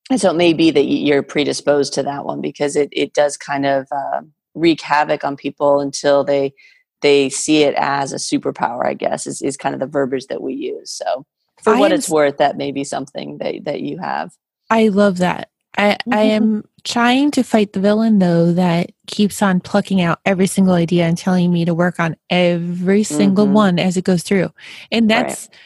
And 0.09 0.19
so 0.19 0.31
it 0.31 0.37
may 0.37 0.55
be 0.55 0.71
that 0.71 0.85
you're 0.85 1.23
predisposed 1.23 1.93
to 1.93 2.03
that 2.05 2.25
one 2.25 2.41
because 2.41 2.75
it 2.75 2.89
it 2.91 3.13
does 3.13 3.37
kind 3.37 3.67
of 3.67 3.87
uh, 3.93 4.23
wreak 4.55 4.81
havoc 4.81 5.25
on 5.25 5.37
people 5.37 5.79
until 5.79 6.25
they 6.25 6.55
they 7.03 7.29
see 7.29 7.63
it 7.63 7.75
as 7.77 8.13
a 8.13 8.17
superpower. 8.17 8.87
I 8.87 8.95
guess 8.95 9.27
is 9.27 9.43
is 9.43 9.57
kind 9.57 9.75
of 9.75 9.81
the 9.81 9.87
verbiage 9.87 10.27
that 10.29 10.43
we 10.43 10.55
use. 10.55 10.91
So 10.91 11.27
for 11.63 11.75
I 11.75 11.79
what 11.79 11.93
it's 11.93 12.09
worth, 12.09 12.39
that 12.39 12.57
may 12.57 12.73
be 12.73 12.85
something 12.85 13.39
that 13.39 13.65
that 13.65 13.81
you 13.81 13.99
have. 13.99 14.33
I 14.71 14.89
love 14.89 15.19
that. 15.19 15.51
I, 15.79 15.97
I 16.11 16.23
am 16.23 16.65
trying 16.85 17.31
to 17.33 17.43
fight 17.43 17.73
the 17.73 17.81
villain 17.81 18.19
though 18.19 18.53
that 18.53 18.91
keeps 19.07 19.41
on 19.41 19.61
plucking 19.61 20.03
out 20.03 20.21
every 20.27 20.47
single 20.47 20.75
idea 20.75 21.07
and 21.07 21.17
telling 21.17 21.51
me 21.51 21.65
to 21.65 21.75
work 21.75 21.99
on 21.99 22.17
every 22.29 23.03
single 23.03 23.47
mm-hmm. 23.47 23.55
one 23.55 23.79
as 23.79 23.97
it 23.97 24.05
goes 24.05 24.23
through. 24.23 24.51
And 24.91 25.11
that's 25.11 25.49
right. 25.49 25.59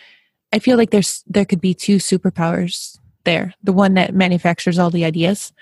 I 0.53 0.59
feel 0.61 0.77
like 0.77 0.91
there's 0.91 1.25
there 1.27 1.45
could 1.45 1.61
be 1.61 1.75
two 1.75 1.97
superpowers 1.97 2.99
there. 3.25 3.55
The 3.65 3.73
one 3.73 3.95
that 3.95 4.15
manufactures 4.15 4.79
all 4.79 4.91
the 4.91 5.05
ideas 5.05 5.53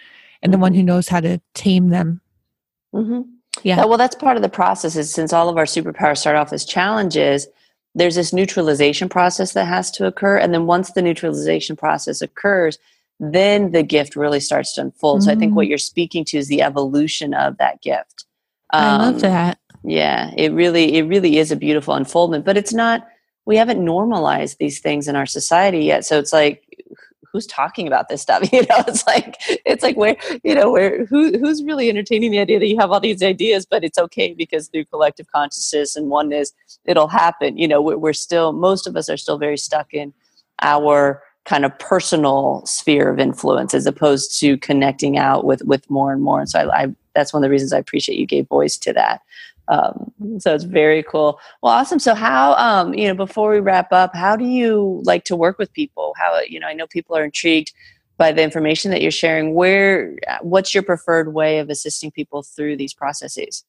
and 0.43 0.53
mm-hmm. 0.53 0.61
the 0.61 0.63
one 0.63 0.73
mm-hmm. 0.73 0.81
who 0.81 0.87
knows 0.87 1.09
how 1.09 1.21
to 1.21 1.41
tame 1.55 1.89
them. 1.89 2.21
Yeah. 3.65 3.85
Well, 3.85 3.99
that's 3.99 4.15
part 4.15 4.37
of 4.37 4.43
the 4.43 4.49
process 4.49 4.95
is 4.95 5.13
since 5.13 5.33
all 5.33 5.49
of 5.49 5.57
our 5.57 5.65
superpowers 5.65 6.19
start 6.19 6.37
off 6.37 6.53
as 6.53 6.65
challenges, 6.65 7.49
there's 7.95 8.15
this 8.15 8.33
neutralization 8.33 9.09
process 9.09 9.55
that 9.55 9.65
has 9.65 9.91
to 9.93 10.07
occur. 10.07 10.37
And 10.37 10.53
then 10.53 10.67
once 10.67 10.93
the 10.93 11.03
neutralization 11.03 11.75
process 11.75 12.21
occurs, 12.21 12.79
then 13.19 13.73
the 13.73 13.83
gift 13.83 14.17
really 14.17 14.41
starts 14.41 14.75
to 14.75 14.83
unfold. 14.83 15.21
Mm-hmm. 15.21 15.27
So 15.27 15.33
I 15.33 15.37
think 15.37 15.57
what 15.57 15.67
mm. 15.67 15.71
you're 15.71 15.79
speaking 15.79 16.25
to 16.27 16.39
is 16.39 16.49
the 16.49 16.63
evolution 16.63 17.33
of 17.33 17.57
that 17.57 17.81
gift. 17.81 18.27
Um, 18.73 18.85
I 18.85 18.97
love 18.97 19.15
um, 19.15 19.21
that. 19.21 19.59
Yeah, 19.83 20.31
it 20.37 20.53
really, 20.53 20.97
it 20.97 21.03
really 21.03 21.39
is 21.39 21.51
a 21.51 21.57
beautiful 21.57 21.95
unfoldment, 21.95 22.45
but 22.45 22.57
it's 22.57 22.75
not, 22.75 23.07
we 23.47 23.57
haven't 23.57 23.85
normalized 23.85 24.59
these 24.59 24.81
things 24.81 25.09
in 25.09 25.17
our 25.17 25.27
society 25.27 25.85
yet. 25.85 26.05
So 26.05 26.19
it's 26.19 26.33
like, 26.33 26.64
who's 27.35 27.47
talking 27.47 27.87
about 27.87 28.09
this 28.09 28.23
stuff? 28.23 28.49
You 28.55 28.61
know, 28.61 28.85
it's 28.87 29.05
like, 29.07 29.37
it's 29.67 29.83
like 29.83 29.97
where, 29.97 30.17
you 30.45 30.55
know, 30.55 30.71
where, 30.71 31.05
who, 31.07 31.37
who's 31.39 31.65
really 31.65 31.89
entertaining 31.89 32.31
the 32.31 32.39
idea 32.39 32.61
that 32.61 32.69
you 32.69 32.79
have 32.79 32.93
all 32.93 33.01
these 33.01 33.21
ideas, 33.21 33.67
but 33.67 33.83
it's 33.83 33.99
okay 33.99 34.33
because 34.33 34.69
through 34.69 34.85
collective 34.85 35.27
consciousness 35.33 35.97
and 35.97 36.09
oneness, 36.09 36.53
it'll 36.85 37.09
happen. 37.09 37.59
You 37.59 37.67
know, 37.67 37.83
we're, 37.83 37.99
we're 37.99 38.13
still, 38.13 38.53
most 38.53 38.87
of 38.87 38.97
us 38.97 39.09
are 39.11 39.17
still 39.17 39.39
very 39.39 39.59
stuck 39.59 39.93
in 39.93 40.15
our 40.63 41.21
kind 41.45 41.65
of 41.65 41.77
personal 41.81 42.65
sphere 42.65 43.11
of 43.11 43.19
influence 43.19 43.75
as 43.75 43.87
opposed 43.87 44.39
to 44.39 44.57
connecting 44.59 45.19
out 45.19 45.45
with 45.45 45.63
with 45.65 45.89
more 45.91 46.13
and 46.13 46.23
more 46.23 46.41
and 46.41 46.49
so 46.49 46.61
I, 46.61 46.85
I 46.85 46.87
that's 47.15 47.35
one 47.35 47.43
of 47.43 47.47
the 47.47 47.51
reasons 47.51 47.75
i 47.75 47.79
appreciate 47.79 48.19
you 48.19 48.25
gave 48.25 48.49
voice 48.49 48.79
to 48.79 48.95
that 48.95 49.21
um, 49.69 50.13
so 50.39 50.55
it's 50.55 50.65
very 50.65 51.03
cool. 51.03 51.41
Well 51.63 51.73
awesome. 51.73 51.99
So 51.99 52.15
how 52.15 52.55
um, 52.55 52.95
you 52.95 53.09
know 53.09 53.15
before 53.15 53.51
we 53.51 53.61
wrap 53.61 53.93
up 53.93 54.15
how 54.15 54.37
do 54.37 54.45
you 54.45 55.01
like 55.05 55.25
to 55.25 55.37
work 55.37 55.59
with 55.59 55.73
people? 55.73 56.15
How 56.17 56.41
you 56.41 56.61
know 56.61 56.67
i 56.67 56.75
know 56.75 56.87
people 56.87 57.17
are 57.17 57.25
intrigued 57.25 57.73
by 58.17 58.33
the 58.33 58.43
information 58.43 58.91
that 58.91 59.03
you're 59.03 59.11
sharing. 59.11 59.55
Where 59.55 60.17
what's 60.43 60.75
your 60.75 60.83
preferred 60.83 61.35
way 61.35 61.59
of 61.59 61.71
assisting 61.71 62.11
people 62.11 62.43
through 62.43 62.77
these 62.77 62.95
processes? 62.95 63.65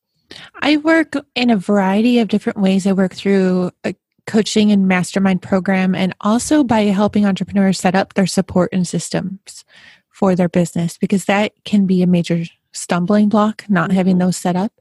I 0.62 0.78
work 0.78 1.16
in 1.36 1.50
a 1.50 1.58
variety 1.58 2.20
of 2.20 2.28
different 2.28 2.60
ways. 2.60 2.88
I 2.88 2.94
work 2.94 3.14
through 3.14 3.72
a 3.84 3.96
coaching 4.28 4.72
and 4.72 4.88
mastermind 4.88 5.42
program, 5.42 5.94
and 5.94 6.14
also 6.22 6.64
by 6.64 6.82
helping 6.86 7.26
entrepreneurs 7.26 7.80
set 7.80 7.96
up 7.96 8.16
their 8.16 8.26
support 8.26 8.70
and 8.74 8.88
systems 8.88 9.64
for 10.10 10.36
their 10.36 10.50
business, 10.50 10.98
because 10.98 11.26
that 11.26 11.54
can 11.64 11.86
be 11.86 12.02
a 12.02 12.08
major 12.08 12.46
stumbling 12.76 13.30
block, 13.30 13.66
not 13.70 13.90
mm-hmm. 13.90 13.98
having 13.98 14.18
those 14.18 14.38
set 14.38 14.56
up. 14.56 14.72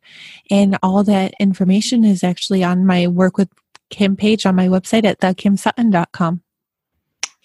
And 0.50 0.78
all 0.82 1.04
that 1.04 1.34
information 1.40 2.04
is 2.04 2.22
actually 2.22 2.62
on 2.62 2.84
my 2.84 3.06
work 3.06 3.38
with 3.38 3.48
Kim 3.90 4.16
page 4.16 4.46
on 4.46 4.56
my 4.56 4.66
website 4.66 5.04
at 5.04 5.20
thekimsutton.com. 5.20 6.42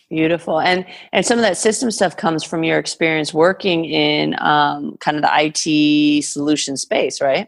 Beautiful, 0.10 0.60
and 0.60 0.88
and 1.14 1.24
some 1.24 1.38
of 1.38 1.44
that 1.44 1.56
system 1.56 1.92
stuff 1.92 2.18
comes 2.18 2.44
from 2.44 2.64
your 2.64 2.80
experience 2.80 3.32
working 3.32 3.86
in 3.86 4.36
um, 4.40 4.98
kind 5.00 5.18
of 5.18 5.22
the 5.22 5.30
IT 5.32 6.24
solution 6.24 6.78
space, 6.78 7.22
right? 7.22 7.48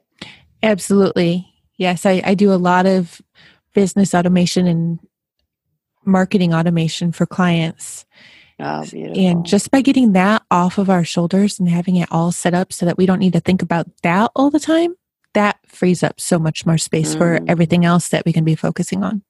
Absolutely, 0.61 1.51
yes. 1.77 2.05
I, 2.05 2.21
I 2.23 2.35
do 2.35 2.53
a 2.53 2.61
lot 2.61 2.85
of 2.85 3.19
business 3.73 4.13
automation 4.13 4.67
and 4.67 4.99
marketing 6.05 6.53
automation 6.53 7.11
for 7.11 7.25
clients. 7.25 8.05
Oh, 8.61 8.85
and 8.93 9.45
just 9.45 9.71
by 9.71 9.81
getting 9.81 10.13
that 10.13 10.43
off 10.51 10.77
of 10.77 10.89
our 10.89 11.03
shoulders 11.03 11.59
and 11.59 11.67
having 11.67 11.95
it 11.95 12.07
all 12.11 12.31
set 12.31 12.53
up 12.53 12.71
so 12.71 12.85
that 12.85 12.97
we 12.97 13.05
don't 13.05 13.19
need 13.19 13.33
to 13.33 13.39
think 13.39 13.61
about 13.61 13.87
that 14.03 14.31
all 14.35 14.49
the 14.49 14.59
time, 14.59 14.95
that 15.33 15.59
frees 15.65 16.03
up 16.03 16.19
so 16.19 16.37
much 16.37 16.65
more 16.65 16.77
space 16.77 17.15
mm. 17.15 17.17
for 17.17 17.39
everything 17.47 17.85
else 17.85 18.09
that 18.09 18.25
we 18.25 18.33
can 18.33 18.43
be 18.43 18.55
focusing 18.55 19.03
on. 19.03 19.23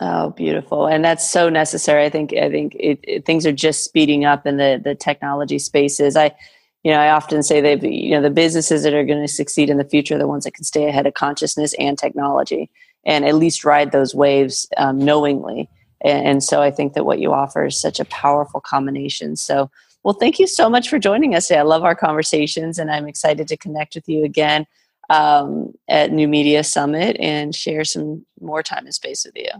Oh, 0.00 0.30
beautiful, 0.30 0.86
and 0.86 1.04
that's 1.04 1.28
so 1.28 1.50
necessary. 1.50 2.04
I 2.06 2.10
think 2.10 2.32
I 2.32 2.50
think 2.50 2.74
it, 2.74 3.00
it, 3.02 3.26
things 3.26 3.46
are 3.46 3.52
just 3.52 3.84
speeding 3.84 4.24
up 4.24 4.46
in 4.46 4.56
the 4.56 4.80
the 4.82 4.94
technology 4.94 5.58
spaces. 5.58 6.16
I, 6.16 6.34
you 6.82 6.90
know, 6.90 6.98
I 6.98 7.10
often 7.10 7.42
say 7.42 7.60
that 7.60 7.82
you 7.82 8.12
know 8.12 8.22
the 8.22 8.30
businesses 8.30 8.82
that 8.82 8.94
are 8.94 9.04
going 9.04 9.20
to 9.20 9.28
succeed 9.28 9.68
in 9.68 9.76
the 9.76 9.84
future 9.84 10.14
are 10.14 10.18
the 10.18 10.26
ones 10.26 10.44
that 10.44 10.54
can 10.54 10.64
stay 10.64 10.88
ahead 10.88 11.06
of 11.06 11.12
consciousness 11.12 11.74
and 11.78 11.98
technology 11.98 12.70
and 13.04 13.24
at 13.24 13.34
least 13.34 13.64
ride 13.64 13.92
those 13.92 14.14
waves 14.14 14.68
um, 14.76 14.98
knowingly. 14.98 15.68
And, 16.02 16.26
and 16.26 16.44
so 16.44 16.62
I 16.62 16.70
think 16.70 16.94
that 16.94 17.04
what 17.04 17.20
you 17.20 17.32
offer 17.32 17.66
is 17.66 17.80
such 17.80 18.00
a 18.00 18.04
powerful 18.06 18.60
combination. 18.60 19.36
So, 19.36 19.70
well, 20.02 20.14
thank 20.14 20.38
you 20.38 20.46
so 20.46 20.70
much 20.70 20.88
for 20.88 20.98
joining 20.98 21.34
us 21.34 21.48
today. 21.48 21.60
I 21.60 21.62
love 21.62 21.84
our 21.84 21.94
conversations, 21.94 22.78
and 22.78 22.90
I'm 22.90 23.06
excited 23.06 23.48
to 23.48 23.56
connect 23.56 23.94
with 23.94 24.08
you 24.08 24.24
again 24.24 24.66
um, 25.10 25.74
at 25.88 26.12
New 26.12 26.28
Media 26.28 26.64
Summit 26.64 27.16
and 27.20 27.54
share 27.54 27.84
some 27.84 28.24
more 28.40 28.62
time 28.62 28.86
and 28.86 28.94
space 28.94 29.24
with 29.24 29.36
you. 29.36 29.50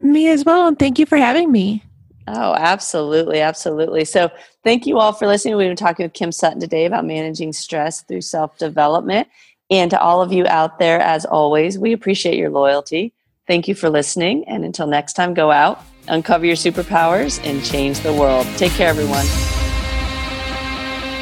Me 0.00 0.28
as 0.28 0.44
well, 0.44 0.68
and 0.68 0.78
thank 0.78 0.98
you 0.98 1.06
for 1.06 1.18
having 1.18 1.50
me. 1.50 1.82
Oh, 2.28 2.54
absolutely, 2.54 3.40
absolutely. 3.40 4.04
So, 4.04 4.30
thank 4.62 4.86
you 4.86 4.98
all 4.98 5.12
for 5.12 5.26
listening. 5.26 5.56
We've 5.56 5.68
been 5.68 5.76
talking 5.76 6.04
with 6.04 6.12
Kim 6.12 6.30
Sutton 6.30 6.60
today 6.60 6.84
about 6.84 7.04
managing 7.04 7.52
stress 7.52 8.02
through 8.02 8.20
self 8.20 8.56
development. 8.58 9.26
And 9.70 9.90
to 9.92 10.00
all 10.00 10.20
of 10.20 10.32
you 10.32 10.46
out 10.46 10.78
there, 10.78 11.00
as 11.00 11.24
always, 11.24 11.78
we 11.78 11.92
appreciate 11.92 12.36
your 12.36 12.50
loyalty. 12.50 13.12
Thank 13.50 13.66
you 13.66 13.74
for 13.74 13.90
listening. 13.90 14.44
And 14.46 14.64
until 14.64 14.86
next 14.86 15.14
time, 15.14 15.34
go 15.34 15.50
out, 15.50 15.82
uncover 16.06 16.46
your 16.46 16.54
superpowers, 16.54 17.44
and 17.44 17.64
change 17.64 17.98
the 17.98 18.14
world. 18.14 18.46
Take 18.56 18.70
care, 18.70 18.88
everyone. 18.88 19.26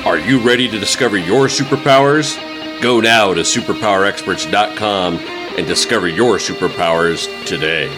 Are 0.04 0.18
you 0.18 0.38
ready 0.38 0.68
to 0.68 0.78
discover 0.78 1.16
your 1.16 1.46
superpowers? 1.46 2.36
Go 2.82 3.00
now 3.00 3.32
to 3.32 3.40
superpowerexperts.com 3.40 5.16
and 5.16 5.66
discover 5.66 6.06
your 6.06 6.36
superpowers 6.36 7.46
today. 7.46 7.88